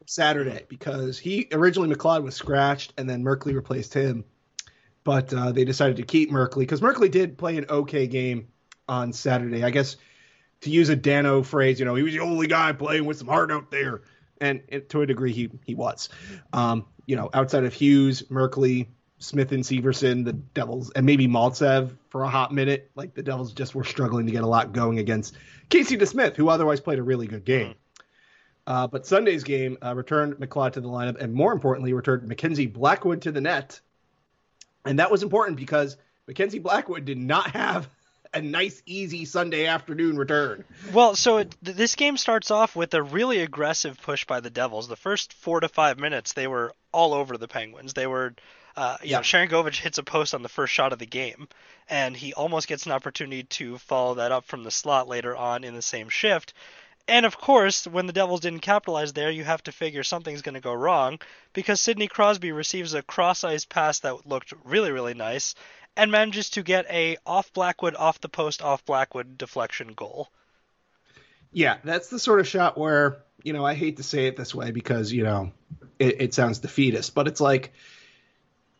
Saturday 0.07 0.65
because 0.69 1.19
he 1.19 1.47
originally 1.53 1.95
McLeod 1.95 2.25
was 2.25 2.35
scratched 2.35 2.93
and 2.99 3.09
then 3.09 3.23
Merkley 3.23 3.55
replaced 3.55 3.95
him, 3.95 4.25
but 5.05 5.33
uh, 5.33 5.53
they 5.53 5.65
decided 5.65 5.97
to 5.99 6.03
keep 6.03 6.31
Merkley 6.31 6.61
because 6.61 6.81
Merkley 6.81 7.11
did 7.11 7.39
play 7.39 7.57
an 7.57 7.67
okay 7.71 8.09
game 8.09 8.49
on 8.93 9.13
Saturday. 9.13 9.65
I 9.65 9.71
guess 9.71 9.97
to 10.61 10.71
use 10.71 10.89
a 10.89 10.97
Dano 10.97 11.43
phrase, 11.43 11.79
you 11.79 11.85
know, 11.85 11.95
he 11.95 12.03
was 12.03 12.13
the 12.13 12.21
only 12.21 12.47
guy 12.47 12.73
playing 12.73 13.05
with 13.05 13.19
some 13.19 13.29
heart 13.29 13.51
out 13.51 13.71
there, 13.71 14.03
and 14.41 14.63
it, 14.69 14.91
to 14.91 15.03
a 15.03 15.07
degree 15.07 15.33
he 15.33 15.51
he 15.65 15.75
was. 15.75 16.09
Um, 16.53 16.85
you 17.07 17.17
know, 17.17 17.31
outside 17.35 17.65
of 17.65 17.73
Hughes, 17.73 18.23
Merkley, 18.31 18.89
Smith, 19.19 19.53
and 19.53 19.65
Severson, 19.65 20.25
the 20.25 20.33
Devils, 20.33 20.91
and 20.91 21.07
maybe 21.07 21.27
Maltsev 21.27 21.97
for 22.11 22.23
a 22.23 22.29
hot 22.29 22.53
minute, 22.53 22.91
like 22.95 23.15
the 23.15 23.23
Devils 23.23 23.53
just 23.53 23.75
were 23.75 23.85
struggling 23.85 24.27
to 24.27 24.33
get 24.33 24.45
a 24.45 24.47
lot 24.47 24.73
going 24.73 24.99
against 24.99 25.35
Casey 25.69 25.97
DeSmith, 25.97 26.37
who 26.37 26.49
otherwise 26.49 26.81
played 26.81 26.99
a 26.99 27.03
really 27.03 27.27
good 27.27 27.45
game. 27.45 27.75
Uh, 28.67 28.87
but 28.87 29.07
Sunday's 29.07 29.43
game 29.43 29.77
uh, 29.85 29.95
returned 29.97 30.35
McLeod 30.35 30.75
to 30.75 30.81
the 30.81 30.89
lineup, 30.89 31.21
and 31.21 31.35
more 31.35 31.53
importantly, 31.53 31.93
returned 31.93 32.29
Mackenzie 32.29 32.67
Blackwood 32.67 33.23
to 33.23 33.33
the 33.33 33.41
net. 33.41 33.81
And 34.85 34.99
that 35.01 35.11
was 35.11 35.25
important 35.25 35.57
because 35.57 35.97
Mackenzie 36.29 36.61
Blackwood 36.61 37.05
did 37.05 37.19
not 37.19 37.51
have 37.57 37.89
a 38.35 38.41
nice, 38.41 38.83
easy 38.87 39.25
Sunday 39.25 39.67
afternoon 39.67 40.17
return. 40.17 40.65
Well, 40.93 41.15
so 41.15 41.39
it, 41.39 41.55
this 41.63 41.95
game 41.95 42.17
starts 42.17 42.51
off 42.51 42.75
with 42.75 42.95
a 42.95 43.03
really 43.03 43.41
aggressive 43.41 44.01
push 44.03 44.25
by 44.25 44.41
the 44.41 44.51
Devils. 44.51 44.89
The 44.89 44.97
first 44.97 45.33
four 45.35 45.61
to 45.61 45.69
five 45.69 45.99
minutes, 45.99 46.33
they 46.33 46.47
were 46.47 46.75
all 46.93 47.15
over 47.15 47.37
the 47.37 47.49
Penguins. 47.49 47.95
They 47.95 48.07
were, 48.07 48.35
uh, 48.77 48.97
you 49.03 49.11
Yeah. 49.11 49.17
know, 49.19 49.23
Sharangovich 49.23 49.81
hits 49.81 49.99
a 49.99 50.03
post 50.03 50.35
on 50.35 50.43
the 50.43 50.49
first 50.49 50.73
shot 50.73 50.93
of 50.93 50.99
the 50.99 51.07
game, 51.07 51.49
and 51.89 52.17
he 52.17 52.33
almost 52.35 52.69
gets 52.69 52.87
an 52.87 52.93
opportunity 52.93 53.45
to 53.45 53.79
follow 53.79 54.15
that 54.15 54.33
up 54.33 54.45
from 54.45 54.65
the 54.65 54.71
slot 54.71 55.09
later 55.09 55.37
on 55.37 55.65
in 55.65 55.75
the 55.75 55.83
same 55.83 56.09
shift. 56.09 56.55
And 57.09 57.27
of 57.27 57.37
course, 57.37 57.87
when 57.87 58.07
the 58.07 58.13
Devils 58.13 58.41
didn't 58.41 58.61
capitalize 58.61 59.13
there, 59.13 59.31
you 59.31 59.45
have 59.45 59.63
to 59.65 59.73
figure 59.73 60.05
something's 60.05 60.43
going 60.43 60.55
to 60.55 60.61
go 60.61 60.73
wrong 60.73 61.19
because 61.53 61.81
Sidney 61.81 62.07
Crosby 62.07 62.53
receives 62.53 62.95
a 62.95 63.03
cross-ice 63.03 63.65
pass 63.65 64.01
that 64.01 64.27
looked 64.27 64.55
really, 64.65 64.93
really 64.93 65.15
nice 65.15 65.55
and 65.97 66.11
manages 66.11 66.51
to 66.51 66.63
get 66.63 66.87
a 66.89 67.17
off 67.27 67.53
Blackwood, 67.53 67.95
off 67.97 68.21
the 68.21 68.29
post, 68.29 68.63
off 68.63 68.85
Blackwood 68.85 69.37
deflection 69.37 69.93
goal. 69.95 70.31
Yeah, 71.51 71.79
that's 71.85 72.09
the 72.09 72.19
sort 72.19 72.41
of 72.41 72.49
shot 72.49 72.79
where, 72.79 73.19
you 73.43 73.53
know, 73.53 73.65
I 73.65 73.75
hate 73.75 73.99
to 73.99 74.03
say 74.03 74.27
it 74.27 74.37
this 74.37 74.55
way 74.55 74.71
because, 74.71 75.13
you 75.13 75.25
know, 75.25 75.53
it, 75.99 76.21
it 76.21 76.35
sounds 76.35 76.61
defeatist, 76.61 77.15
but 77.15 77.27
it's 77.27 77.41
like, 77.41 77.73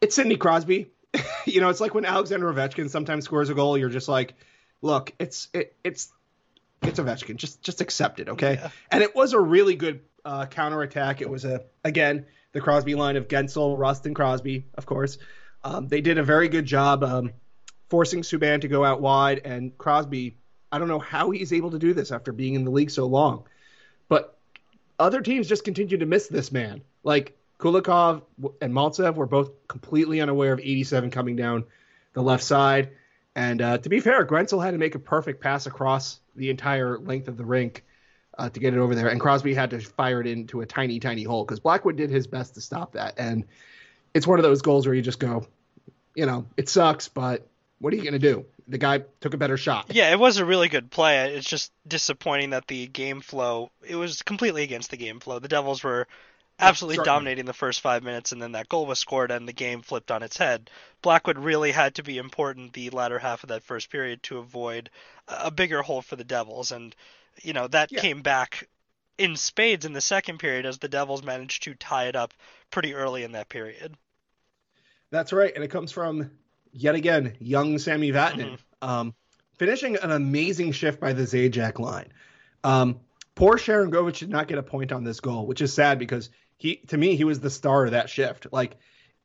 it's 0.01 0.15
Sidney 0.15 0.37
Crosby. 0.37 0.91
you 1.45 1.61
know, 1.61 1.69
it's 1.69 1.81
like 1.81 1.95
when 1.95 2.07
Alexander 2.07 2.51
Ovechkin 2.53 2.89
sometimes 2.89 3.25
scores 3.25 3.51
a 3.51 3.55
goal, 3.55 3.77
you're 3.77 3.91
just 3.91 4.09
like, 4.09 4.35
look, 4.81 5.13
it's 5.19 5.49
it, 5.53 5.77
it's 5.85 6.11
it's 6.83 6.99
Ovechkin. 6.99 7.37
Just 7.37 7.63
just 7.63 7.81
accept 7.81 8.21
it, 8.21 8.29
okay? 8.29 8.55
Yeah. 8.55 8.71
And 8.91 9.03
it 9.03 9.15
was 9.15 9.33
a 9.33 9.41
really 9.41 9.75
good 9.75 10.01
uh, 10.25 10.47
counterattack. 10.47 11.21
It 11.21 11.31
was 11.31 11.45
a 11.45 11.65
again 11.85 12.27
the 12.53 12.61
Crosby 12.61 12.95
line 12.95 13.17
of 13.17 13.29
Guentzel, 13.29 13.79
Rust, 13.79 14.07
and 14.07 14.15
Crosby, 14.15 14.67
of 14.75 14.87
course. 14.87 15.19
Um, 15.65 15.89
they 15.89 16.01
did 16.01 16.19
a 16.19 16.23
very 16.23 16.49
good 16.49 16.67
job 16.67 17.03
um, 17.03 17.33
forcing 17.89 18.23
Subban 18.23 18.61
to 18.63 18.69
go 18.69 18.85
out 18.85 19.01
wide, 19.01 19.41
and 19.45 19.77
Crosby. 19.79 20.37
I 20.71 20.79
don't 20.79 20.89
know 20.89 20.99
how 20.99 21.31
he's 21.31 21.53
able 21.53 21.73
to 21.73 21.79
do 21.79 21.93
this 21.93 22.11
after 22.11 22.33
being 22.33 22.55
in 22.55 22.65
the 22.65 22.71
league 22.71 22.91
so 22.91 23.05
long, 23.07 23.45
but 24.09 24.39
other 24.99 25.21
teams 25.21 25.47
just 25.47 25.65
continue 25.65 25.99
to 25.99 26.07
miss 26.07 26.29
this 26.29 26.51
man. 26.51 26.83
Like 27.03 27.37
Kulikov 27.59 28.23
and 28.61 28.73
Maltsev 28.73 29.15
were 29.15 29.27
both 29.27 29.51
completely 29.69 30.21
unaware 30.21 30.53
of 30.53 30.61
87 30.61 31.11
coming 31.11 31.37
down 31.37 31.65
the 32.15 32.23
left 32.23 32.43
side. 32.43 32.91
And 33.35 33.63
uh, 33.63 33.79
to 33.79 33.89
be 33.89 34.01
fair, 34.01 34.27
Guentzel 34.27 34.63
had 34.63 34.73
to 34.73 34.79
make 34.79 34.95
a 34.95 34.99
perfect 34.99 35.41
pass 35.41 35.67
across 35.67 36.21
the 36.37 36.51
entire 36.51 36.99
length 36.99 37.29
of 37.29 37.37
the 37.37 37.45
rink 37.45 37.85
uh, 38.39 38.49
to 38.49 38.61
get 38.61 38.75
it 38.75 38.79
over 38.79 38.95
there, 38.95 39.09
and 39.09 39.21
Crosby 39.21 39.55
had 39.55 39.71
to 39.71 39.81
fire 39.81 40.21
it 40.21 40.27
into 40.27 40.61
a 40.61 40.67
tiny, 40.67 40.99
tiny 41.01 41.23
hole 41.23 41.45
because 41.45 41.61
Blackwood 41.61 41.97
did 41.97 42.11
his 42.11 42.27
best 42.27 42.55
to 42.55 42.61
stop 42.61 42.93
that. 42.93 43.15
And 43.19 43.45
it's 44.15 44.27
one 44.27 44.39
of 44.39 44.43
those 44.43 44.63
goals 44.63 44.87
where 44.87 44.95
you 44.95 45.03
just 45.03 45.19
go, 45.19 45.47
you 46.15 46.27
know, 46.27 46.47
it 46.57 46.69
sucks, 46.69 47.09
but 47.09 47.47
what 47.79 47.93
are 47.93 47.97
you 47.97 48.03
going 48.03 48.13
to 48.13 48.19
do? 48.19 48.45
The 48.69 48.79
guy 48.79 49.03
took 49.21 49.35
a 49.35 49.37
better 49.37 49.57
shot. 49.57 49.87
Yeah, 49.91 50.13
it 50.13 50.19
was 50.19 50.39
a 50.39 50.45
really 50.45 50.69
good 50.69 50.91
play. 50.91 51.35
It's 51.35 51.49
just 51.49 51.73
disappointing 51.87 52.51
that 52.51 52.67
the 52.69 52.87
game 52.87 53.21
flow, 53.21 53.71
it 53.83 53.97
was 53.97 54.23
completely 54.23 54.63
against 54.63 54.91
the 54.91 54.97
game 54.97 55.21
flow. 55.21 55.39
The 55.39 55.49
Devils 55.49 55.83
were 55.83 56.07
absolutely 56.59 56.97
Certainly. 56.97 57.17
dominating 57.17 57.45
the 57.45 57.53
first 57.53 57.81
five 57.81 58.03
minutes, 58.03 58.33
and 58.33 58.41
then 58.41 58.53
that 58.53 58.69
goal 58.69 58.87
was 58.87 58.99
scored, 58.99 59.31
and 59.31 59.47
the 59.47 59.53
game 59.53 59.83
flipped 59.83 60.11
on 60.11 60.23
its 60.23 60.37
head. 60.37 60.71
Blackwood 61.03 61.39
really 61.39 61.73
had 61.73 61.97
to 61.97 62.03
be 62.03 62.19
important 62.19 62.73
the 62.73 62.91
latter 62.91 63.19
half 63.19 63.43
of 63.43 63.49
that 63.49 63.63
first 63.63 63.91
period 63.91 64.23
to 64.25 64.39
avoid 64.39 64.91
a 65.29 65.51
bigger 65.51 65.83
hole 65.83 66.03
for 66.03 66.17
the 66.17 66.25
Devils, 66.25 66.73
and 66.73 66.95
you 67.43 67.53
know 67.53 67.69
that 67.69 67.93
yeah. 67.93 68.01
came 68.01 68.23
back 68.23 68.69
in 69.19 69.37
spades 69.37 69.85
in 69.85 69.93
the 69.93 70.01
second 70.01 70.39
period 70.39 70.67
as 70.67 70.79
the 70.79 70.89
Devils 70.89 71.23
managed 71.23 71.63
to 71.65 71.75
tie 71.75 72.07
it 72.07 72.17
up 72.17 72.33
pretty 72.71 72.95
early 72.95 73.23
in 73.23 73.33
that 73.33 73.49
period. 73.49 73.97
That's 75.11 75.33
right, 75.33 75.53
and 75.55 75.63
it 75.63 75.69
comes 75.69 75.93
from 75.93 76.31
yet 76.73 76.95
again 76.95 77.35
young 77.39 77.79
Sami 77.79 78.13
Vatanen, 78.13 78.53
mm-hmm. 78.53 78.89
um, 78.89 79.15
finishing 79.59 79.97
an 79.97 80.11
amazing 80.11 80.73
shift 80.73 81.01
by 81.01 81.13
the 81.13 81.23
Zajac 81.23 81.79
line. 81.79 82.13
Um, 82.65 83.01
poor 83.35 83.59
Sharangovich 83.59 84.19
did 84.19 84.31
not 84.31 84.49
get 84.49 84.59
a 84.59 84.63
point 84.63 84.93
on 84.93 85.05
this 85.05 85.21
goal, 85.21 85.47
which 85.47 85.61
is 85.61 85.73
sad 85.73 85.99
because 85.99 86.31
he 86.63 86.77
to 86.87 86.97
me 86.97 87.17
he 87.17 87.25
was 87.25 87.41
the 87.41 87.51
star 87.51 87.87
of 87.87 87.91
that 87.91 88.09
shift. 88.09 88.47
Like 88.53 88.77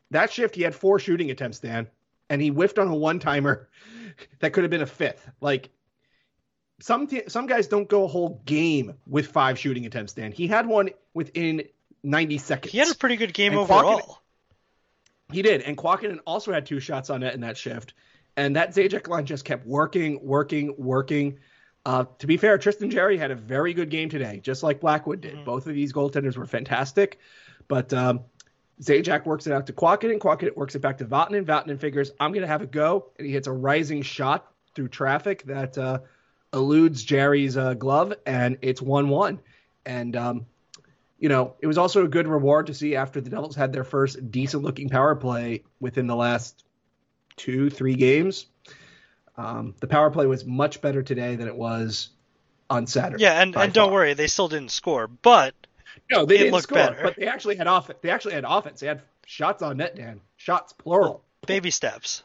that 0.10 0.32
shift, 0.32 0.56
he 0.56 0.64
had 0.64 0.74
four 0.74 0.98
shooting 0.98 1.30
attempts, 1.30 1.60
Dan, 1.60 1.88
and 2.32 2.42
he 2.42 2.48
whiffed 2.48 2.80
on 2.80 2.88
a 2.88 2.96
one 2.96 3.20
timer 3.20 3.70
that 4.40 4.54
could 4.54 4.64
have 4.64 4.72
been 4.72 4.82
a 4.82 4.88
fifth. 4.88 5.30
Like 5.40 5.70
some 6.80 7.06
t- 7.06 7.28
some 7.28 7.46
guys 7.46 7.68
don't 7.68 7.88
go 7.88 8.06
a 8.06 8.08
whole 8.08 8.42
game 8.46 8.96
with 9.06 9.28
five 9.28 9.60
shooting 9.60 9.86
attempts, 9.86 10.14
Dan. 10.14 10.32
He 10.32 10.48
had 10.48 10.66
one 10.66 10.90
within 11.14 11.62
90 12.02 12.40
seconds. 12.40 12.72
He 12.72 12.80
had 12.80 12.90
a 12.90 12.96
pretty 12.96 13.18
good 13.18 13.36
game 13.36 13.52
and 13.52 13.62
overall. 13.62 14.24
he 15.32 15.44
did, 15.44 15.62
and 15.62 15.78
Kuokkanen 15.78 16.20
also 16.26 16.52
had 16.52 16.66
two 16.66 16.80
shots 16.80 17.12
on 17.12 17.20
net 17.20 17.36
in 17.36 17.42
that 17.42 17.56
shift. 17.56 17.94
And 18.36 18.56
that 18.56 18.74
Zajac 18.74 19.08
line 19.08 19.26
just 19.26 19.46
kept 19.46 19.66
working, 19.68 20.20
working, 20.24 20.74
working. 20.78 21.38
Uh, 21.88 22.04
to 22.20 22.28
be 22.28 22.36
fair, 22.36 22.58
Tristan 22.58 22.90
Jarry 22.90 23.18
had 23.18 23.32
a 23.32 23.36
very 23.36 23.74
good 23.74 23.90
game 23.90 24.10
today, 24.10 24.42
just 24.44 24.62
like 24.62 24.82
Blackwood 24.82 25.22
did. 25.22 25.36
Mm-hmm. 25.36 25.46
Both 25.46 25.68
of 25.68 25.74
these 25.74 25.94
goaltenders 25.94 26.36
were 26.36 26.46
fantastic, 26.46 27.18
but 27.70 27.94
um, 27.94 28.26
Zajac 28.82 29.26
works 29.26 29.48
it 29.48 29.54
out 29.54 29.68
to 29.68 29.74
Kuokkanen. 29.74 30.20
Kuokkanen 30.20 30.54
works 30.58 30.76
it 30.76 30.80
back 30.80 30.98
to 30.98 31.06
Vatanen. 31.06 31.46
Vatanen 31.46 31.80
figures, 31.80 32.12
I'm 32.20 32.34
going 32.34 32.42
to 32.42 32.48
have 32.48 32.62
a 32.62 32.66
go, 32.66 33.06
and 33.18 33.26
he 33.26 33.32
hits 33.32 33.48
a 33.48 33.54
rising 33.54 34.02
shot 34.02 34.52
through 34.76 34.90
traffic 34.90 35.44
that 35.44 35.78
uh, 35.78 36.00
eludes 36.52 37.06
Jarry's 37.06 37.56
uh, 37.56 37.74
glove, 37.76 38.14
and 38.26 38.58
it's 38.62 38.82
1 38.82 39.08
1. 39.08 39.40
And, 39.86 40.16
um, 40.18 40.46
you 41.20 41.30
know, 41.30 41.54
it 41.62 41.68
was 41.68 41.78
also 41.78 42.04
a 42.04 42.10
good 42.10 42.28
reward 42.28 42.68
to 42.68 42.74
see 42.74 42.98
after 42.98 43.22
the 43.22 43.30
Devils 43.30 43.56
had 43.56 43.72
their 43.72 43.86
first 43.86 44.30
decent 44.30 44.62
looking 44.62 44.90
power 44.90 45.16
play 45.16 45.64
within 45.80 46.06
the 46.06 46.18
last 46.18 46.66
two, 47.38 47.70
three 47.70 47.96
games. 47.96 48.48
Um, 49.38 49.76
the 49.80 49.88
power 49.88 50.10
play 50.10 50.26
was 50.26 50.46
much 50.46 50.82
better 50.82 51.04
today 51.04 51.36
than 51.36 51.48
it 51.48 51.56
was 51.56 52.10
on 52.70 52.88
Saturday. 52.88 53.24
Yeah, 53.24 53.42
and, 53.42 53.56
and 53.56 53.72
don't 53.74 53.92
worry, 53.92 54.14
they 54.14 54.28
still 54.28 54.48
didn't 54.48 54.72
score, 54.72 55.08
but 55.08 55.54
no, 56.10 56.26
they 56.26 56.38
didn't 56.38 56.60
score, 56.62 56.78
better. 56.78 57.00
but 57.04 57.16
they 57.16 57.28
actually 57.28 57.56
had 57.56 57.68
offense. 57.68 58.00
They 58.02 58.10
actually 58.10 58.34
had 58.34 58.46
offense. 58.48 58.80
They 58.80 58.88
had 58.88 59.02
shots 59.26 59.62
on 59.62 59.78
net, 59.78 59.96
Dan. 59.96 60.22
Shots 60.38 60.74
plural. 60.74 61.24
Baby 61.46 61.70
steps. 61.70 62.24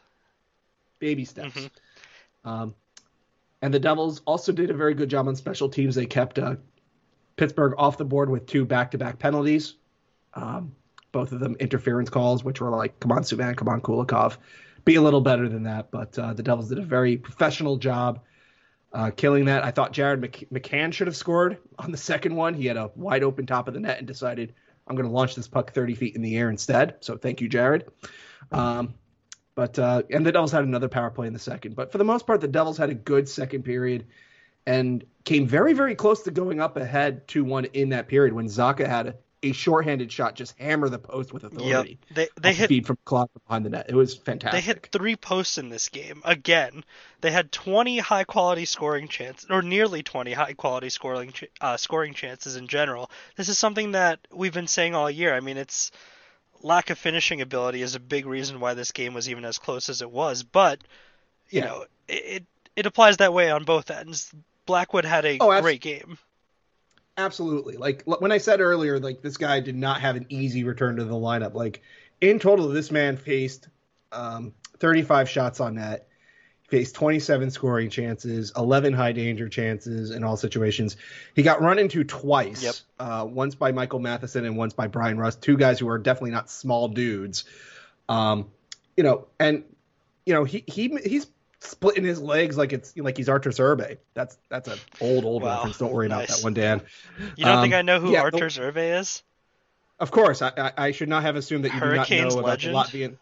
Baby 0.98 1.24
steps. 1.24 1.54
Mm-hmm. 1.54 2.48
Um, 2.48 2.74
and 3.60 3.72
the 3.72 3.78
Devils 3.78 4.22
also 4.24 4.52
did 4.52 4.70
a 4.70 4.74
very 4.74 4.94
good 4.94 5.08
job 5.08 5.28
on 5.28 5.36
special 5.36 5.68
teams. 5.68 5.94
They 5.94 6.06
kept 6.06 6.38
uh, 6.38 6.56
Pittsburgh 7.36 7.74
off 7.78 7.98
the 7.98 8.04
board 8.04 8.30
with 8.30 8.46
two 8.46 8.64
back-to-back 8.64 9.18
penalties. 9.18 9.74
Um, 10.34 10.74
both 11.12 11.32
of 11.32 11.40
them 11.40 11.56
interference 11.60 12.08
calls, 12.08 12.42
which 12.42 12.60
were 12.60 12.70
like, 12.70 12.98
"Come 12.98 13.12
on, 13.12 13.22
Subban, 13.22 13.56
come 13.56 13.68
on, 13.68 13.80
Kulikov." 13.80 14.38
Be 14.84 14.96
a 14.96 15.02
little 15.02 15.20
better 15.20 15.48
than 15.48 15.64
that. 15.64 15.90
But 15.90 16.18
uh, 16.18 16.34
the 16.34 16.42
Devils 16.42 16.68
did 16.68 16.78
a 16.78 16.82
very 16.82 17.16
professional 17.16 17.76
job 17.76 18.20
uh, 18.92 19.10
killing 19.10 19.46
that. 19.46 19.64
I 19.64 19.70
thought 19.70 19.92
Jared 19.92 20.20
McCann 20.20 20.92
should 20.92 21.06
have 21.06 21.16
scored 21.16 21.58
on 21.78 21.90
the 21.90 21.96
second 21.96 22.34
one. 22.34 22.54
He 22.54 22.66
had 22.66 22.76
a 22.76 22.90
wide 22.94 23.22
open 23.22 23.46
top 23.46 23.68
of 23.68 23.74
the 23.74 23.80
net 23.80 23.98
and 23.98 24.06
decided 24.06 24.54
I'm 24.86 24.96
going 24.96 25.08
to 25.08 25.14
launch 25.14 25.34
this 25.34 25.48
puck 25.48 25.72
30 25.72 25.94
feet 25.94 26.16
in 26.16 26.22
the 26.22 26.36
air 26.36 26.50
instead. 26.50 26.96
So 27.00 27.16
thank 27.16 27.40
you, 27.40 27.48
Jared. 27.48 27.88
Um, 28.50 28.94
but 29.54 29.78
uh, 29.78 30.02
and 30.10 30.24
the 30.26 30.32
Devils 30.32 30.52
had 30.52 30.64
another 30.64 30.88
power 30.88 31.10
play 31.10 31.26
in 31.26 31.32
the 31.32 31.38
second. 31.38 31.76
But 31.76 31.92
for 31.92 31.98
the 31.98 32.04
most 32.04 32.26
part, 32.26 32.40
the 32.40 32.48
Devils 32.48 32.78
had 32.78 32.90
a 32.90 32.94
good 32.94 33.28
second 33.28 33.64
period 33.64 34.06
and 34.66 35.04
came 35.24 35.46
very, 35.46 35.72
very 35.72 35.94
close 35.94 36.22
to 36.22 36.30
going 36.30 36.60
up 36.60 36.76
ahead 36.76 37.26
2 37.28 37.44
1 37.44 37.66
in 37.66 37.90
that 37.90 38.08
period 38.08 38.32
when 38.34 38.46
Zacha 38.46 38.86
had 38.86 39.18
a 39.42 39.52
shorthanded 39.52 40.12
shot 40.12 40.34
just 40.34 40.56
hammer 40.58 40.88
the 40.88 40.98
post 40.98 41.32
with 41.32 41.44
authority. 41.44 41.98
Yep. 42.08 42.14
They 42.14 42.28
they 42.40 42.52
hit 42.54 42.68
feed 42.68 42.86
from 42.86 42.98
clock 43.04 43.30
behind 43.46 43.64
the 43.64 43.70
net. 43.70 43.86
It 43.88 43.94
was 43.94 44.14
fantastic. 44.14 44.52
They 44.52 44.66
hit 44.66 44.88
three 44.92 45.16
posts 45.16 45.58
in 45.58 45.68
this 45.68 45.88
game. 45.88 46.22
Again, 46.24 46.84
they 47.20 47.30
had 47.30 47.50
20 47.50 47.98
high 47.98 48.24
quality 48.24 48.64
scoring 48.64 49.08
chances, 49.08 49.50
or 49.50 49.62
nearly 49.62 50.02
20 50.02 50.32
high 50.32 50.52
quality 50.52 50.90
scoring 50.90 51.32
uh, 51.60 51.76
scoring 51.76 52.14
chances 52.14 52.56
in 52.56 52.68
general. 52.68 53.10
This 53.36 53.48
is 53.48 53.58
something 53.58 53.92
that 53.92 54.20
we've 54.32 54.54
been 54.54 54.68
saying 54.68 54.94
all 54.94 55.10
year. 55.10 55.34
I 55.34 55.40
mean, 55.40 55.56
it's 55.56 55.90
lack 56.62 56.90
of 56.90 56.98
finishing 56.98 57.40
ability 57.40 57.82
is 57.82 57.94
a 57.94 58.00
big 58.00 58.26
reason 58.26 58.60
why 58.60 58.74
this 58.74 58.92
game 58.92 59.14
was 59.14 59.28
even 59.28 59.44
as 59.44 59.58
close 59.58 59.88
as 59.88 60.02
it 60.02 60.10
was. 60.10 60.44
But 60.44 60.80
you 61.50 61.60
yeah. 61.60 61.66
know, 61.66 61.84
it 62.08 62.44
it 62.76 62.86
applies 62.86 63.18
that 63.18 63.34
way 63.34 63.50
on 63.50 63.64
both 63.64 63.90
ends. 63.90 64.32
Blackwood 64.66 65.04
had 65.04 65.24
a 65.24 65.38
oh, 65.40 65.60
great 65.60 65.80
game. 65.80 66.18
Absolutely. 67.16 67.76
Like 67.76 68.04
when 68.04 68.32
I 68.32 68.38
said 68.38 68.60
earlier, 68.60 68.98
like 68.98 69.20
this 69.20 69.36
guy 69.36 69.60
did 69.60 69.76
not 69.76 70.00
have 70.00 70.16
an 70.16 70.26
easy 70.28 70.64
return 70.64 70.96
to 70.96 71.04
the 71.04 71.14
lineup. 71.14 71.54
Like 71.54 71.82
in 72.20 72.38
total, 72.38 72.68
this 72.68 72.90
man 72.90 73.16
faced 73.16 73.68
um, 74.12 74.54
35 74.78 75.28
shots 75.28 75.60
on 75.60 75.74
net, 75.74 76.08
faced 76.68 76.94
27 76.94 77.50
scoring 77.50 77.90
chances, 77.90 78.52
11 78.56 78.94
high 78.94 79.12
danger 79.12 79.48
chances 79.48 80.10
in 80.10 80.24
all 80.24 80.38
situations. 80.38 80.96
He 81.34 81.42
got 81.42 81.60
run 81.60 81.78
into 81.78 82.02
twice, 82.02 82.62
yep. 82.62 82.74
uh, 82.98 83.26
once 83.28 83.54
by 83.54 83.72
Michael 83.72 84.00
Matheson 84.00 84.46
and 84.46 84.56
once 84.56 84.72
by 84.72 84.86
Bryan 84.86 85.18
Rust, 85.18 85.42
two 85.42 85.58
guys 85.58 85.78
who 85.78 85.88
are 85.88 85.98
definitely 85.98 86.30
not 86.30 86.50
small 86.50 86.88
dudes. 86.88 87.44
Um, 88.08 88.50
you 88.96 89.04
know, 89.04 89.26
and 89.38 89.64
you 90.24 90.32
know 90.32 90.44
he 90.44 90.64
he 90.66 90.96
he's 91.04 91.26
splitting 91.62 92.04
his 92.04 92.20
legs 92.20 92.56
like 92.56 92.72
it's 92.72 92.96
like 92.96 93.16
he's 93.16 93.28
Arturs 93.28 93.58
Irbe. 93.58 93.98
That's 94.14 94.38
that's 94.48 94.68
an 94.68 94.78
old 95.00 95.24
old 95.24 95.42
wow. 95.42 95.56
reference. 95.56 95.78
Don't 95.78 95.92
worry 95.92 96.08
nice. 96.08 96.28
about 96.28 96.36
that 96.36 96.44
one, 96.44 96.54
Dan. 96.54 96.82
You 97.36 97.44
don't 97.44 97.56
um, 97.56 97.62
think 97.62 97.74
I 97.74 97.82
know 97.82 98.00
who 98.00 98.12
yeah, 98.12 98.22
Arturs 98.22 98.58
Irbe 98.58 99.00
is? 99.00 99.22
Of 99.98 100.10
course, 100.10 100.42
I, 100.42 100.52
I, 100.56 100.72
I, 100.76 100.90
should 100.90 101.08
not 101.08 101.22
have 101.22 101.36
assumed 101.36 101.64
that 101.64 101.72
you 101.72 101.78
Hurricanes 101.78 102.34
do 102.34 102.40
not 102.40 102.42
know 102.42 102.48
legend? 102.48 102.74
about 102.74 102.90
the 102.90 102.98
Latvian, 102.98 103.16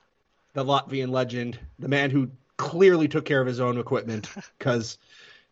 the 0.54 0.64
Latvian 0.64 1.10
legend, 1.10 1.58
the 1.78 1.88
man 1.88 2.10
who 2.10 2.30
clearly 2.56 3.06
took 3.06 3.26
care 3.26 3.40
of 3.40 3.46
his 3.46 3.60
own 3.60 3.78
equipment 3.78 4.30
because 4.58 4.96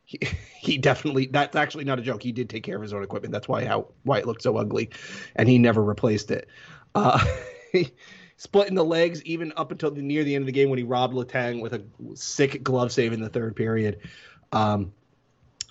he, 0.05 0.19
he 0.59 0.79
definitely 0.79 1.27
that's 1.27 1.55
actually 1.55 1.85
not 1.85 1.99
a 1.99 2.03
joke. 2.03 2.23
He 2.23 2.33
did 2.33 2.49
take 2.49 2.63
care 2.63 2.77
of 2.77 2.83
his 2.83 2.95
own 2.95 3.03
equipment. 3.03 3.33
That's 3.33 3.49
why 3.49 3.67
how 3.67 3.89
why 4.05 4.19
it 4.19 4.27
looked 4.27 4.43
so 4.43 4.57
ugly, 4.57 4.91
and 5.37 5.49
he 5.49 5.59
never 5.59 5.83
replaced 5.83 6.31
it. 6.31 6.49
Uh, 6.95 7.23
splitting 8.39 8.75
the 8.75 8.85
legs 8.85 9.23
even 9.25 9.53
up 9.57 9.73
until 9.73 9.91
the, 9.91 10.01
near 10.01 10.25
the 10.25 10.35
end 10.35 10.43
of 10.43 10.47
the 10.47 10.53
game 10.53 10.71
when 10.71 10.79
he 10.79 10.85
robbed 10.85 11.13
Letang 11.13 11.61
with 11.61 11.75
a 11.75 11.83
sick 12.15 12.63
glove 12.63 12.93
save 12.93 13.13
in 13.13 13.21
the 13.21 13.29
third 13.29 13.55
period. 13.55 13.99
Um, 14.53 14.93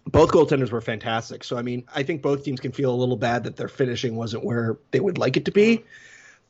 both 0.06 0.32
goaltenders 0.32 0.70
were 0.72 0.82
fantastic. 0.82 1.44
So 1.44 1.58
I 1.58 1.62
mean, 1.62 1.86
I 1.96 2.04
think 2.04 2.22
both 2.22 2.44
teams 2.44 2.60
can 2.60 2.72
feel 2.74 2.94
a 2.94 2.96
little 2.96 3.18
bad 3.18 3.46
that 3.46 3.56
their 3.56 3.70
finishing 3.70 4.16
wasn't 4.16 4.44
where 4.44 4.78
they 4.92 5.00
would 5.00 5.18
like 5.18 5.38
it 5.38 5.46
to 5.46 5.52
be. 5.52 5.84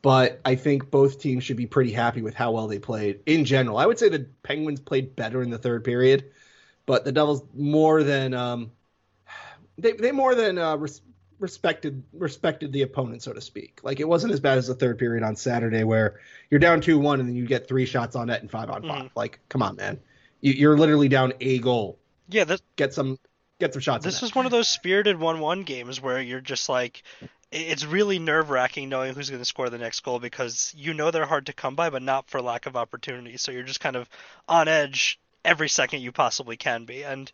But 0.02 0.40
I 0.46 0.56
think 0.56 0.92
both 0.92 1.20
teams 1.20 1.44
should 1.44 1.58
be 1.58 1.66
pretty 1.66 1.92
happy 1.92 2.22
with 2.22 2.34
how 2.34 2.52
well 2.52 2.68
they 2.68 2.80
played 2.80 3.22
in 3.26 3.46
general. 3.46 3.78
I 3.78 3.86
would 3.86 3.98
say 3.98 4.10
the 4.10 4.28
Penguins 4.44 4.80
played 4.80 5.16
better 5.16 5.42
in 5.42 5.50
the 5.50 5.58
third 5.58 5.84
period, 5.84 6.32
but 6.86 7.04
the 7.04 7.12
Devils 7.12 7.44
more 7.56 8.04
than 8.04 8.34
um, 8.34 8.72
they 9.78 9.94
they 9.94 10.12
more 10.12 10.36
than 10.36 10.58
uh, 10.58 10.76
res- 10.78 11.02
respected 11.40 12.04
respected 12.14 12.72
the 12.72 12.82
opponent, 12.82 13.24
so 13.24 13.34
to 13.34 13.42
speak. 13.42 13.80
Like 13.84 14.00
it 14.00 14.08
wasn't 14.08 14.34
as 14.34 14.40
bad 14.40 14.58
as 14.58 14.68
the 14.68 14.76
third 14.76 14.98
period 14.98 15.24
on 15.24 15.36
Saturday 15.36 15.84
where 15.84 16.20
you're 16.50 16.60
down 16.60 16.82
two 16.82 16.98
one 17.00 17.20
and 17.20 17.30
then 17.30 17.36
you 17.36 17.46
get 17.46 17.68
three 17.68 17.86
shots 17.86 18.16
on 18.16 18.28
net 18.28 18.42
and 18.42 18.50
five 18.52 18.70
on 18.70 18.82
5 18.82 18.92
Mhm. 18.92 19.12
Like, 19.16 19.40
come 19.50 19.62
on, 19.62 19.76
man, 19.76 20.00
you, 20.42 20.54
you're 20.54 20.78
literally 20.78 21.08
down 21.10 21.34
a 21.40 21.60
goal. 21.60 22.00
Yeah, 22.30 22.44
this 22.44 22.62
Get 22.76 22.94
some 22.94 23.20
get 23.60 23.74
some 23.74 23.82
shots. 23.82 24.04
this 24.06 24.22
was 24.22 24.36
one 24.36 24.46
of 24.46 24.52
those 24.52 24.68
spirited 24.68 25.20
one-one 25.20 25.64
games 25.64 26.00
where 26.02 26.22
you're 26.22 26.42
just 26.42 26.70
like, 26.70 27.02
it's 27.52 27.86
really 27.86 28.20
nerve-wracking 28.20 28.90
knowing 28.90 29.16
who's 29.16 29.30
going 29.30 29.42
to 29.42 29.46
score 29.46 29.70
the 29.70 29.78
next 29.78 30.02
goal 30.02 30.20
because 30.20 30.74
you 30.78 30.94
know 30.94 31.10
they're 31.12 31.26
hard 31.26 31.46
to 31.48 31.54
come 31.54 31.76
by, 31.76 31.90
but 31.90 32.02
not 32.04 32.30
for 32.30 32.42
lack 32.42 32.66
of 32.66 32.76
opportunity. 32.76 33.38
So 33.38 33.52
you're 33.52 33.64
just 33.64 33.80
kind 33.80 33.96
of 33.96 34.10
on 34.48 34.68
edge 34.68 35.20
every 35.46 35.70
second 35.70 36.02
you 36.02 36.12
possibly 36.12 36.58
can 36.58 36.86
be, 36.86 37.04
and 37.04 37.32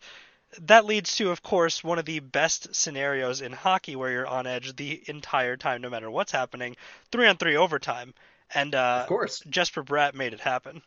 that 0.62 0.86
leads 0.86 1.16
to, 1.16 1.30
of 1.30 1.42
course, 1.42 1.82
one 1.82 1.98
of 1.98 2.04
the 2.04 2.20
best 2.20 2.74
scenarios 2.74 3.40
in 3.40 3.52
hockey 3.52 3.96
where 3.96 4.10
you're 4.10 4.26
on 4.26 4.46
edge 4.46 4.74
the 4.76 5.02
entire 5.06 5.56
time, 5.56 5.80
no 5.82 5.90
matter 5.90 6.10
what's 6.10 6.32
happening. 6.32 6.76
Three 7.10 7.26
on 7.26 7.36
three 7.36 7.56
overtime, 7.56 8.14
and 8.54 8.74
uh, 8.74 9.00
of 9.02 9.08
course. 9.08 9.42
Jesper 9.48 9.82
Bratt 9.82 10.14
made 10.14 10.32
it 10.32 10.40
happen. 10.40 10.82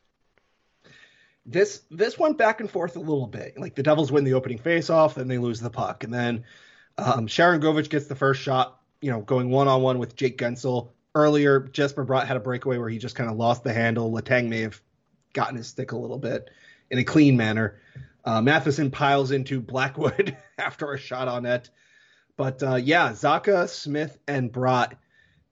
this 1.46 1.82
this 1.90 2.20
went 2.20 2.38
back 2.38 2.60
and 2.60 2.70
forth 2.70 2.96
a 2.96 3.00
little 3.00 3.28
bit. 3.28 3.58
Like 3.58 3.76
the 3.76 3.84
Devils 3.84 4.12
win 4.12 4.26
the 4.26 4.34
opening 4.34 4.60
faceoff, 4.60 5.16
then 5.16 5.28
they 5.28 5.38
lose 5.38 5.60
the 5.60 5.70
puck, 5.70 6.04
and 6.04 6.14
then 6.14 6.44
um, 6.98 7.28
Sharangovich 7.28 7.90
gets 7.90 8.08
the 8.08 8.16
first 8.16 8.42
shot. 8.42 8.80
You 9.02 9.12
know, 9.12 9.22
going 9.22 9.50
one 9.50 9.68
on 9.68 9.82
one 9.82 10.00
with 10.00 10.16
Jake 10.16 10.38
Guentzel. 10.38 10.90
Earlier, 11.16 11.62
Jesper 11.62 12.06
Bratt 12.06 12.28
had 12.28 12.38
a 12.38 12.42
breakaway 12.42 12.78
where 12.78 12.90
he 12.90 13.00
just 13.00 13.16
kind 13.16 13.30
of 13.30 13.38
lost 13.38 13.64
the 13.64 13.74
handle. 13.74 14.12
Letang 14.12 14.50
may 14.50 14.62
have 14.62 14.80
gotten 15.34 15.56
his 15.56 15.68
stick 15.68 15.92
a 15.92 15.98
little 15.98 16.20
bit 16.20 16.50
in 16.92 17.00
a 17.00 17.04
clean 17.04 17.38
manner. 17.38 17.80
Uh, 18.28 18.42
Matheson 18.42 18.92
piles 18.92 19.32
into 19.32 19.62
Blackwood 19.62 20.36
after 20.58 20.92
a 20.92 20.98
shot 20.98 21.30
on 21.30 21.44
net. 21.44 21.70
But 22.36 22.62
uh, 22.62 22.76
yeah, 22.76 23.12
Zacha, 23.12 23.70
Smith, 23.70 24.18
and 24.28 24.52
Bratt 24.52 24.98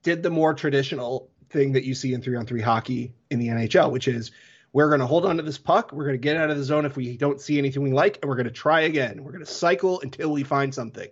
did 0.04 0.22
the 0.22 0.30
more 0.30 0.54
traditional 0.54 1.30
thing 1.50 1.72
that 1.72 1.86
you 1.86 1.96
see 1.96 2.14
in 2.14 2.22
three 2.22 2.36
on 2.36 2.46
three 2.46 2.60
hockey 2.60 3.14
in 3.32 3.40
the 3.40 3.48
NHL, 3.48 3.94
which 3.94 4.10
is 4.10 4.32
we're 4.74 4.90
going 4.90 5.00
to 5.00 5.06
hold 5.06 5.26
on 5.26 5.38
to 5.38 5.44
this 5.44 5.58
puck. 5.58 5.94
We're 5.94 6.04
going 6.04 6.16
to 6.16 6.22
get 6.22 6.36
out 6.36 6.50
of 6.50 6.58
the 6.58 6.66
zone 6.66 6.86
if 6.86 6.98
we 6.98 7.16
don't 7.16 7.40
see 7.40 7.58
anything 7.58 7.82
we 7.82 7.94
like, 7.94 8.20
and 8.22 8.28
we're 8.28 8.36
going 8.36 8.44
to 8.44 8.52
try 8.52 8.82
again. 8.82 9.24
We're 9.24 9.32
going 9.32 9.46
to 9.46 9.50
cycle 9.50 10.02
until 10.02 10.34
we 10.34 10.44
find 10.44 10.76
something. 10.76 11.08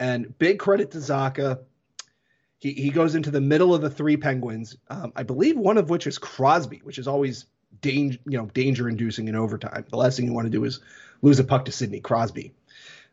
And 0.00 0.36
big 0.38 0.58
credit 0.58 0.92
to 0.92 0.98
Zacha. 0.98 1.58
He, 2.56 2.72
he 2.72 2.88
goes 2.88 3.14
into 3.14 3.30
the 3.30 3.42
middle 3.42 3.74
of 3.74 3.82
the 3.82 3.90
three 3.90 4.16
Penguins, 4.16 4.78
um, 4.88 5.12
I 5.14 5.22
believe 5.22 5.58
one 5.58 5.76
of 5.76 5.90
which 5.90 6.06
is 6.06 6.16
Crosby, 6.16 6.80
which 6.82 6.96
is 6.96 7.06
always 7.06 7.44
danger, 7.80 8.18
you 8.26 8.38
know, 8.38 8.46
danger 8.46 8.88
inducing 8.88 9.28
in 9.28 9.36
overtime. 9.36 9.84
The 9.88 9.96
last 9.96 10.16
thing 10.16 10.26
you 10.26 10.32
want 10.32 10.46
to 10.46 10.50
do 10.50 10.64
is 10.64 10.80
lose 11.22 11.38
a 11.38 11.44
puck 11.44 11.66
to 11.66 11.72
Sidney 11.72 12.00
Crosby 12.00 12.52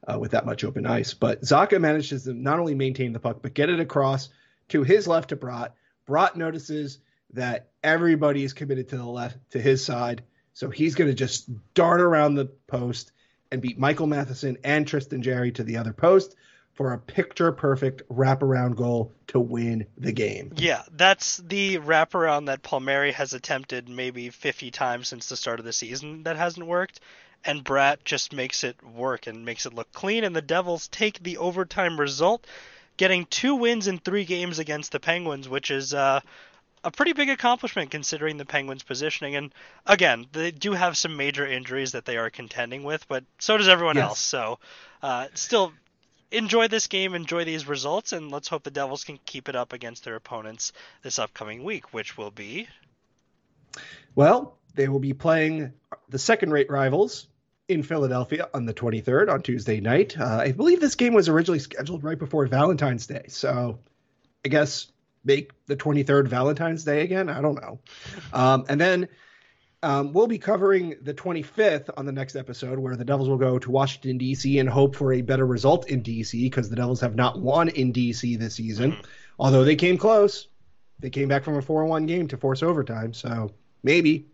uh, 0.08 0.20
with 0.20 0.32
that 0.32 0.46
much 0.46 0.64
open 0.64 0.86
ice. 0.86 1.14
But 1.14 1.42
Zacha 1.42 1.80
manages 1.80 2.24
to 2.24 2.34
not 2.34 2.60
only 2.60 2.76
maintain 2.76 3.14
the 3.14 3.20
puck, 3.20 3.40
but 3.42 3.54
get 3.54 3.70
it 3.70 3.80
across 3.80 4.30
to 4.70 4.84
his 4.84 5.08
left 5.08 5.30
to 5.30 5.36
Bratt. 5.36 5.72
Bratt 6.08 6.36
notices 6.36 7.00
that 7.34 7.70
everybody 7.84 8.44
is 8.44 8.54
committed 8.54 8.90
to 8.90 8.98
the 8.98 9.06
left, 9.06 9.38
to 9.52 9.62
his 9.62 9.84
side. 9.84 10.24
So 10.54 10.70
he's 10.70 10.96
going 10.96 11.10
to 11.10 11.16
just 11.16 11.50
dart 11.74 12.02
around 12.02 12.36
the 12.36 12.46
post 12.46 13.12
and 13.52 13.62
beat 13.62 13.80
Michael 13.80 14.08
Matheson 14.08 14.58
and 14.64 14.88
Tristan 14.88 15.22
Jarry 15.22 15.52
to 15.54 15.64
the 15.64 15.78
other 15.78 15.94
post 15.94 16.36
for 16.74 16.94
a 16.94 16.98
picture 16.98 17.52
perfect 17.52 18.02
wraparound 18.10 18.76
goal 18.76 19.12
to 19.28 19.40
win 19.40 19.86
the 19.98 20.12
game. 20.12 20.52
Yeah, 20.56 20.84
that's 20.92 21.38
the 21.38 21.78
wraparound 21.78 22.48
that 22.48 22.64
Palmieri 22.64 23.12
has 23.12 23.34
attempted 23.34 23.90
maybe 23.90 24.30
50 24.30 24.72
times 24.72 25.08
since 25.08 25.28
the 25.30 25.38
start 25.38 25.60
of 25.60 25.66
the 25.66 25.74
season 25.74 26.24
that 26.24 26.38
hasn't 26.38 26.66
worked, 26.66 27.00
and 27.46 27.64
Bratt 27.64 28.04
just 28.04 28.34
makes 28.34 28.64
it 28.64 28.82
work 28.84 29.28
and 29.28 29.46
makes 29.46 29.66
it 29.66 29.74
look 29.74 29.92
clean, 29.92 30.24
and 30.24 30.36
the 30.36 30.42
Devils 30.42 30.88
take 30.88 31.22
the 31.22 31.38
overtime 31.38 32.00
result, 32.00 32.46
getting 32.98 33.26
two 33.26 33.56
wins 33.56 33.88
in 33.88 34.00
three 34.00 34.26
games 34.26 34.60
against 34.60 34.92
the 34.92 35.00
Penguins, 35.00 35.50
which 35.50 35.72
is 35.72 35.94
uh, 35.94 36.22
a 36.84 36.92
pretty 36.92 37.14
big 37.14 37.30
accomplishment 37.30 37.92
considering 37.92 38.38
the 38.38 38.46
Penguins' 38.46 38.84
positioning. 38.84 39.36
And 39.36 39.54
again, 39.86 40.26
they 40.32 40.52
do 40.52 40.74
have 40.74 40.98
some 40.98 41.16
major 41.16 41.46
injuries 41.46 41.92
that 41.94 42.06
they 42.06 42.18
are 42.18 42.30
contending 42.30 42.84
with, 42.84 43.08
but 43.08 43.24
so 43.40 43.58
does 43.58 43.68
everyone 43.68 43.98
Yes. 43.98 44.06
else. 44.10 44.20
So 44.20 44.60
uh, 45.02 45.28
still 45.34 45.74
enjoy 46.32 46.68
this 46.68 46.88
game, 46.88 47.14
enjoy 47.14 47.46
these 47.46 47.68
results, 47.68 48.14
and 48.14 48.32
let's 48.32 48.48
hope 48.48 48.64
the 48.64 48.72
Devils 48.72 49.04
can 49.04 49.20
keep 49.26 49.50
it 49.50 49.56
up 49.56 49.74
against 49.74 50.04
their 50.04 50.16
opponents 50.16 50.74
this 51.04 51.20
upcoming 51.20 51.64
week, 51.64 51.94
which 51.94 52.18
will 52.18 52.32
be 52.32 52.68
Well, 54.16 54.58
they 54.76 54.88
will 54.88 55.00
be 55.00 55.14
playing 55.14 55.74
the 56.10 56.20
second 56.20 56.52
rate 56.52 56.70
rivals 56.70 57.28
in 57.68 57.84
Philadelphia 57.84 58.50
on 58.54 58.66
the 58.66 58.74
23rd 58.74 59.32
on 59.32 59.42
Tuesday 59.42 59.80
night. 59.80 60.18
Uh, 60.20 60.40
I 60.42 60.52
believe 60.52 60.80
this 60.80 60.96
game 60.96 61.14
was 61.14 61.30
originally 61.30 61.60
scheduled 61.60 62.04
right 62.04 62.20
before 62.20 62.46
Valentine's 62.48 63.08
Day. 63.08 63.26
So 63.28 63.80
I 64.44 64.50
guess 64.50 64.92
make 65.24 65.52
the 65.68 65.76
23rd 65.76 66.28
Valentine's 66.28 66.84
Day 66.84 67.02
again. 67.02 67.30
I 67.30 67.42
don't 67.42 67.62
know. 67.62 67.80
Um, 68.34 68.66
and 68.68 68.80
then 68.80 69.08
um, 69.84 70.14
we'll 70.14 70.28
be 70.28 70.38
covering 70.38 70.96
the 71.02 71.14
25th 71.14 71.90
on 71.98 72.06
the 72.06 72.12
next 72.12 72.36
episode, 72.36 72.78
where 72.78 72.96
the 72.96 73.06
Devils 73.06 73.30
will 73.30 73.38
go 73.38 73.58
to 73.58 73.72
Washington, 73.72 74.18
D.C. 74.18 74.60
and 74.60 74.70
hope 74.70 74.96
for 74.96 75.14
a 75.14 75.22
better 75.22 75.46
result 75.46 75.90
in 75.90 76.02
D.C. 76.02 76.42
because 76.44 76.70
the 76.70 76.76
Devils 76.76 77.02
have 77.02 77.16
not 77.16 77.40
won 77.40 77.70
in 77.70 77.92
D.C. 77.92 78.36
this 78.36 78.56
season, 78.56 78.98
although 79.40 79.64
they 79.64 79.76
came 79.76 79.98
close. 79.98 80.48
They 81.00 81.10
came 81.10 81.28
back 81.28 81.44
from 81.44 81.58
a 81.58 81.62
4 81.64 81.86
1 81.86 82.06
game 82.06 82.28
to 82.28 82.38
force 82.38 82.62
overtime. 82.62 83.14
So 83.14 83.52
maybe, 83.82 84.28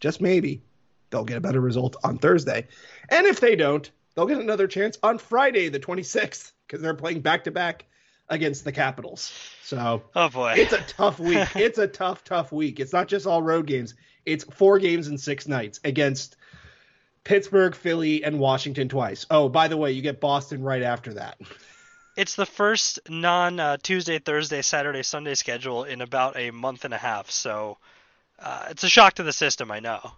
just 0.00 0.22
maybe, 0.22 0.62
they'll 1.10 1.24
get 1.24 1.36
a 1.36 1.42
better 1.42 1.60
result 1.60 1.96
on 2.02 2.16
Thursday. 2.16 2.66
And 3.10 3.26
if 3.26 3.40
they 3.40 3.56
don't, 3.56 3.90
they'll 4.14 4.26
get 4.26 4.38
another 4.38 4.66
chance 4.66 4.98
on 5.02 5.18
Friday, 5.18 5.68
the 5.68 5.80
26th, 5.80 6.52
because 6.66 6.80
they're 6.80 6.94
playing 6.94 7.20
back 7.20 7.44
to 7.44 7.50
back 7.50 7.84
against 8.30 8.64
the 8.64 8.72
Capitals. 8.72 9.32
So 9.62 10.02
oh 10.14 10.28
boy, 10.30 10.54
it's 10.56 10.72
a 10.72 10.80
tough 10.80 11.18
week. 11.18 11.46
It's 11.56 11.78
a 11.78 11.86
tough, 11.86 12.24
tough 12.24 12.52
week. 12.52 12.80
It's 12.80 12.92
not 12.92 13.08
just 13.08 13.26
all 13.26 13.42
road 13.42 13.66
games. 13.66 13.94
It's 14.26 14.44
four 14.44 14.78
games 14.78 15.08
in 15.08 15.18
six 15.18 15.46
nights 15.46 15.80
against 15.84 16.36
Pittsburgh, 17.24 17.74
Philly, 17.74 18.22
and 18.22 18.38
Washington 18.38 18.88
twice. 18.88 19.26
Oh, 19.30 19.48
by 19.48 19.68
the 19.68 19.76
way, 19.76 19.92
you 19.92 20.02
get 20.02 20.20
Boston 20.20 20.62
right 20.62 20.82
after 20.82 21.14
that. 21.14 21.38
it's 22.16 22.36
the 22.36 22.46
first 22.46 23.00
non 23.08 23.58
uh, 23.58 23.76
Tuesday, 23.82 24.18
Thursday, 24.18 24.62
Saturday, 24.62 25.02
Sunday 25.02 25.34
schedule 25.34 25.84
in 25.84 26.00
about 26.00 26.36
a 26.36 26.50
month 26.50 26.84
and 26.84 26.94
a 26.94 26.98
half. 26.98 27.30
So 27.30 27.78
uh, 28.38 28.66
it's 28.70 28.84
a 28.84 28.88
shock 28.88 29.14
to 29.14 29.22
the 29.22 29.32
system, 29.32 29.70
I 29.70 29.80
know. 29.80 30.12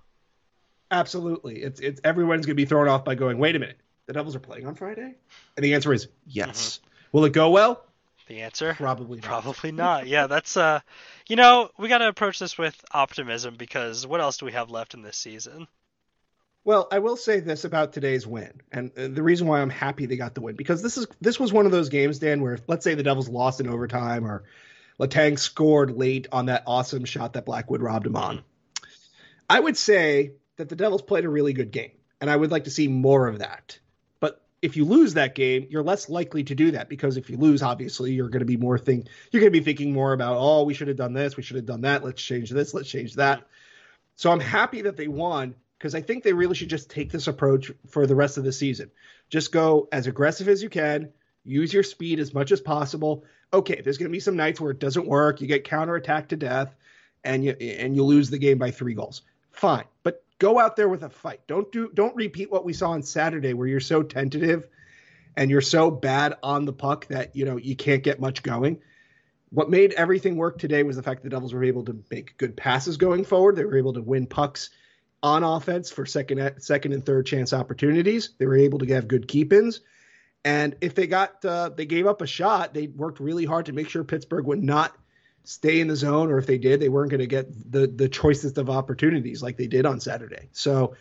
Absolutely. 0.91 1.63
It's 1.63 1.81
it's 1.81 2.01
everyone's 2.05 2.47
gonna 2.47 2.55
be 2.55 2.65
thrown 2.65 2.89
off 2.89 3.05
by 3.05 3.15
going, 3.15 3.39
wait 3.39 3.57
a 3.57 3.59
minute, 3.59 3.79
the 4.07 4.13
Devils 4.13 4.37
are 4.37 4.41
playing 4.41 4.67
on 4.67 4.75
Friday? 4.75 5.15
And 5.57 5.65
the 5.65 5.75
answer 5.75 5.93
is 5.93 6.09
yes. 6.27 6.81
Will 7.13 7.25
it 7.25 7.33
go 7.33 7.51
well? 7.51 7.86
The 8.27 8.43
answer? 8.43 8.75
Probably 8.75 9.21
not. 9.21 9.27
Probably 9.27 9.73
not. 9.73 10.07
Yeah, 10.09 10.27
that's 10.27 10.57
uh, 10.57 10.81
you 11.29 11.37
know, 11.37 11.71
we 11.79 11.89
got 11.89 11.99
to 11.99 12.09
approach 12.09 12.39
this 12.39 12.59
with 12.59 12.85
optimism 12.91 13.55
because 13.57 14.07
what 14.07 14.21
else 14.21 14.39
do 14.39 14.47
we 14.47 14.53
have 14.53 14.71
left 14.71 14.95
in 14.95 15.03
this 15.03 15.17
season? 15.17 15.69
Well, 16.65 16.89
I 16.91 16.99
will 16.99 17.17
say 17.17 17.39
this 17.39 17.65
about 17.65 17.93
today's 17.93 18.27
win, 18.27 18.61
and 18.73 18.91
uh, 18.99 19.07
the 19.07 19.23
reason 19.23 19.47
why 19.47 19.61
I'm 19.61 19.71
happy 19.71 20.07
they 20.07 20.17
got 20.17 20.35
the 20.35 20.41
win 20.41 20.57
because 20.57 20.83
this 20.83 20.99
is 20.99 21.07
this 21.21 21.39
was 21.39 21.53
one 21.53 21.67
of 21.67 21.73
those 21.73 21.89
games, 21.89 22.19
Dan, 22.19 22.41
where 22.41 22.59
let's 22.67 22.83
say 22.83 22.95
the 22.95 23.05
Devils 23.05 23.29
lost 23.29 23.61
in 23.61 23.69
overtime 23.69 24.27
or 24.27 24.43
Letang 24.99 25.39
scored 25.39 25.97
late 25.97 26.27
on 26.33 26.47
that 26.47 26.65
awesome 26.67 27.05
shot 27.05 27.35
that 27.35 27.45
Blackwood 27.45 27.83
robbed 27.83 28.07
him 28.07 28.17
on. 28.17 28.43
I 29.49 29.61
would 29.61 29.77
say 29.77 30.33
that 30.57 30.69
the 30.69 30.75
Devils 30.75 31.03
played 31.03 31.25
a 31.25 31.29
really 31.29 31.53
good 31.53 31.71
game, 31.71 31.93
and 32.21 32.29
I 32.29 32.35
would 32.35 32.51
like 32.51 32.65
to 32.65 32.71
see 32.71 32.89
more 32.89 33.29
of 33.29 33.39
that. 33.39 33.79
If 34.63 34.77
you 34.77 34.85
lose 34.85 35.15
that 35.15 35.35
game, 35.35 35.67
you're 35.71 35.83
less 35.83 36.09
likely 36.09 36.43
to 36.45 36.55
do 36.55 36.71
that 36.73 36.89
because 36.89 37.17
if 37.17 37.29
you 37.29 37.37
lose, 37.37 37.63
obviously 37.63 38.13
you're 38.13 38.29
going 38.29 38.41
to 38.41 38.47
be 38.47 38.57
more 38.57 38.79
think 38.79 39.07
you're 39.31 39.41
going 39.41 39.53
to 39.53 39.59
be 39.59 39.65
thinking 39.65 39.93
more 39.93 40.13
about 40.13 40.37
oh 40.39 40.65
we 40.65 40.75
should 40.75 40.89
have 40.89 40.97
done 40.97 41.13
this, 41.13 41.37
we 41.37 41.43
should 41.43 41.57
have 41.57 41.67
done 41.67 41.83
that, 41.83 42.05
let's 42.05 42.23
change 42.23 42.51
this, 42.51 42.75
let's 42.75 42.89
change 42.89 43.15
that. 43.15 43.47
So 44.17 44.33
I'm 44.33 44.41
happy 44.41 44.83
that 44.83 44.97
they 44.97 45.09
won 45.09 45.55
because 45.79 45.95
I 45.95 46.01
think 46.01 46.25
they 46.25 46.33
really 46.33 46.55
should 46.55 46.71
just 46.71 46.91
take 46.91 47.13
this 47.13 47.29
approach 47.29 47.71
for 47.89 48.07
the 48.07 48.15
rest 48.15 48.39
of 48.39 48.45
the 48.45 48.53
season. 48.53 48.91
Just 49.29 49.53
go 49.53 49.89
as 49.93 50.07
aggressive 50.07 50.49
as 50.49 50.63
you 50.63 50.71
can, 50.71 51.13
use 51.45 51.73
your 51.73 51.83
speed 51.83 52.19
as 52.19 52.33
much 52.33 52.51
as 52.51 52.61
possible. 52.61 53.25
Okay, 53.53 53.81
there's 53.83 53.99
going 53.99 54.09
to 54.09 54.13
be 54.13 54.21
some 54.21 54.37
nights 54.37 54.61
where 54.61 54.71
it 54.71 54.79
doesn't 54.79 55.07
work, 55.07 55.41
you 55.41 55.47
get 55.47 55.65
counterattacked 55.65 56.29
to 56.29 56.37
death, 56.37 56.75
and 57.25 57.45
you 57.45 57.53
and 57.53 57.95
you 57.95 58.05
lose 58.05 58.31
the 58.31 58.39
game 58.39 58.59
by 58.59 58.71
three 58.71 58.95
goals. 58.95 59.23
Fine, 59.53 59.85
but 60.03 60.25
go 60.39 60.59
out 60.59 60.77
there 60.77 60.89
with 60.89 61.03
a 61.03 61.11
fight. 61.11 61.41
Don't 61.47 61.71
do 61.73 61.91
don't 61.93 62.15
repeat 62.17 62.51
what 62.51 62.65
we 62.65 62.73
saw 62.73 62.91
on 62.91 63.03
Saturday 63.03 63.55
where 63.55 63.67
you're 63.67 63.81
so 63.81 64.03
tentative 64.03 64.69
and 65.37 65.51
you're 65.51 65.61
so 65.61 65.91
bad 65.91 66.35
on 66.43 66.65
the 66.65 66.73
puck 66.73 67.07
that 67.07 67.37
you 67.37 67.45
know 67.45 67.57
you 67.57 67.77
can't 67.77 68.03
get 68.03 68.21
much 68.21 68.43
going. 68.43 68.81
What 69.51 69.71
made 69.71 69.93
everything 69.93 70.37
work 70.37 70.59
today 70.59 70.83
was 70.83 70.97
the 70.97 71.03
fact 71.03 71.23
the 71.23 71.31
Devils 71.31 71.55
were 71.55 71.65
able 71.65 71.85
to 71.85 72.03
make 72.11 72.37
good 72.37 72.57
passes 72.57 72.97
going 72.97 73.25
forward. 73.25 73.57
They 73.57 73.65
were 73.65 73.79
able 73.79 73.93
to 73.95 74.03
win 74.03 74.27
pucks 74.27 74.71
on 75.23 75.45
offense 75.45 75.91
for 75.91 76.05
second 76.05 76.55
second 76.59 76.93
and 76.93 77.05
third 77.05 77.27
chance 77.27 77.53
opportunities. 77.53 78.31
They 78.39 78.47
were 78.47 78.57
able 78.57 78.79
to 78.81 78.87
have 78.95 79.09
good 79.09 79.29
keep-ins, 79.29 79.81
And 80.45 80.77
if 80.81 80.95
they 80.95 81.07
got 81.07 81.45
uh, 81.45 81.71
they 81.71 81.87
gave 81.87 82.07
up 82.07 82.23
a 82.23 82.27
shot, 82.27 82.75
they 82.75 82.89
worked 82.89 83.21
really 83.21 83.45
hard 83.45 83.67
to 83.67 83.73
make 83.73 83.89
sure 83.89 84.05
Pittsburgh 84.05 84.47
would 84.47 84.63
not 84.63 84.95
stay 85.47 85.81
in 85.81 85.89
the 85.89 85.97
zone, 85.97 86.31
or 86.31 86.39
if 86.39 86.47
they 86.47 86.59
did, 86.59 86.81
they 86.81 86.89
weren't 86.89 87.11
going 87.11 87.21
to 87.21 87.27
get 87.27 87.47
the 87.73 87.87
the 87.87 88.09
choicest 88.09 88.59
of 88.59 88.69
opportunities 88.69 89.43
like 89.43 89.57
they 89.57 89.67
did 89.67 89.87
on 89.87 90.01
Saturday. 90.01 90.49
So 90.53 90.97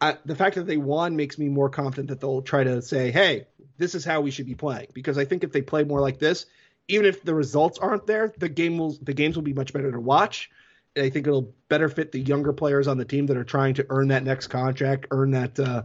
I, 0.00 0.16
the 0.24 0.36
fact 0.36 0.56
that 0.56 0.66
they 0.66 0.76
won 0.76 1.16
makes 1.16 1.38
me 1.38 1.48
more 1.48 1.70
confident 1.70 2.08
that 2.08 2.20
they'll 2.20 2.42
try 2.42 2.64
to 2.64 2.82
say, 2.82 3.10
"Hey, 3.10 3.46
this 3.78 3.94
is 3.94 4.04
how 4.04 4.20
we 4.20 4.30
should 4.30 4.46
be 4.46 4.54
playing." 4.54 4.88
Because 4.92 5.18
I 5.18 5.24
think 5.24 5.42
if 5.42 5.52
they 5.52 5.62
play 5.62 5.84
more 5.84 6.00
like 6.00 6.18
this, 6.18 6.46
even 6.86 7.06
if 7.06 7.22
the 7.22 7.34
results 7.34 7.78
aren't 7.78 8.06
there, 8.06 8.32
the 8.38 8.48
game 8.48 8.78
will 8.78 8.96
the 9.02 9.14
games 9.14 9.36
will 9.36 9.42
be 9.42 9.54
much 9.54 9.72
better 9.72 9.90
to 9.90 10.00
watch. 10.00 10.50
And 10.94 11.04
I 11.04 11.10
think 11.10 11.26
it'll 11.26 11.54
better 11.68 11.88
fit 11.88 12.12
the 12.12 12.20
younger 12.20 12.52
players 12.52 12.88
on 12.88 12.98
the 12.98 13.04
team 13.04 13.26
that 13.26 13.36
are 13.36 13.44
trying 13.44 13.74
to 13.74 13.86
earn 13.90 14.08
that 14.08 14.24
next 14.24 14.48
contract, 14.48 15.06
earn 15.10 15.32
that 15.32 15.58
uh, 15.58 15.82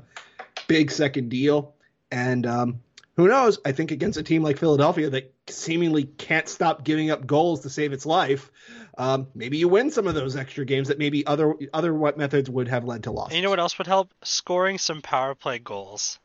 big 0.68 0.92
second 0.92 1.30
deal. 1.30 1.76
And 2.12 2.46
um, 2.46 2.82
who 3.16 3.28
knows? 3.28 3.60
I 3.66 3.72
think 3.72 3.92
against 3.92 4.18
a 4.18 4.24
team 4.24 4.44
like 4.44 4.58
Philadelphia 4.58 5.10
that 5.10 5.33
seemingly 5.48 6.04
can't 6.04 6.48
stop 6.48 6.84
giving 6.84 7.12
up 7.12 7.26
goals 7.26 7.62
to 7.62 7.70
save 7.70 7.94
its 7.94 8.06
life, 8.06 8.52
um, 8.98 9.28
maybe 9.36 9.58
you 9.58 9.68
win 9.68 9.92
some 9.92 10.08
of 10.08 10.16
those 10.16 10.36
extra 10.36 10.66
games 10.66 10.88
that 10.88 11.00
maybe 11.00 11.26
other 11.26 11.56
other 11.74 11.94
what 11.94 12.18
methods 12.18 12.50
would 12.50 12.68
have 12.68 12.86
led 12.86 13.04
to. 13.04 13.12
And 13.12 13.34
you 13.34 13.42
know 13.42 13.50
what 13.50 13.60
else 13.60 13.78
would 13.78 13.88
help? 13.88 14.14
Scoring 14.24 14.78
some 14.78 15.02
power 15.02 15.36
play 15.36 15.60
goals. 15.60 16.20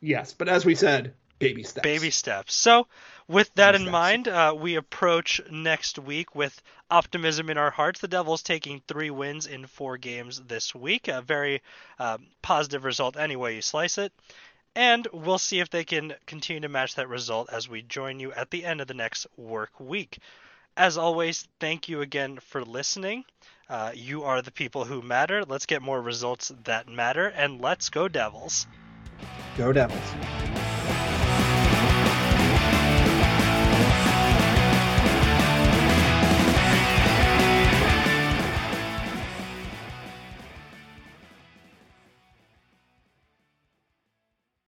Yes, 0.00 0.32
but 0.32 0.48
as 0.48 0.64
we 0.64 0.74
said, 0.74 1.14
baby 1.38 1.62
steps. 1.62 1.82
Baby 1.82 2.10
steps. 2.10 2.54
So, 2.54 2.86
with 3.28 3.52
that 3.54 3.72
baby 3.72 3.76
in 3.76 3.82
steps. 3.82 3.92
mind, 3.92 4.28
uh, 4.28 4.54
we 4.58 4.76
approach 4.76 5.40
next 5.50 5.98
week 5.98 6.34
with 6.34 6.62
optimism 6.90 7.50
in 7.50 7.58
our 7.58 7.70
hearts. 7.70 8.00
The 8.00 8.08
Devils 8.08 8.42
taking 8.42 8.80
three 8.88 9.10
wins 9.10 9.46
in 9.46 9.66
four 9.66 9.98
games 9.98 10.40
this 10.48 10.74
week. 10.74 11.08
A 11.08 11.20
very 11.20 11.62
uh, 11.98 12.18
positive 12.40 12.84
result, 12.84 13.16
any 13.18 13.36
way 13.36 13.56
you 13.56 13.62
slice 13.62 13.98
it. 13.98 14.12
And 14.74 15.06
we'll 15.12 15.38
see 15.38 15.60
if 15.60 15.70
they 15.70 15.84
can 15.84 16.14
continue 16.26 16.60
to 16.60 16.68
match 16.68 16.94
that 16.94 17.08
result 17.08 17.50
as 17.52 17.68
we 17.68 17.82
join 17.82 18.20
you 18.20 18.32
at 18.32 18.50
the 18.50 18.64
end 18.64 18.80
of 18.80 18.86
the 18.86 18.94
next 18.94 19.26
work 19.36 19.78
week. 19.80 20.18
As 20.76 20.96
always, 20.96 21.46
thank 21.58 21.88
you 21.88 22.00
again 22.00 22.38
for 22.38 22.64
listening. 22.64 23.24
Uh, 23.68 23.92
you 23.94 24.22
are 24.22 24.42
the 24.42 24.50
people 24.50 24.84
who 24.84 25.02
matter. 25.02 25.44
Let's 25.44 25.66
get 25.66 25.82
more 25.82 26.00
results 26.00 26.52
that 26.64 26.88
matter, 26.88 27.26
and 27.26 27.60
let's 27.60 27.88
go, 27.88 28.08
Devils. 28.08 28.66
Go, 29.56 29.72
Devils. 29.72 30.14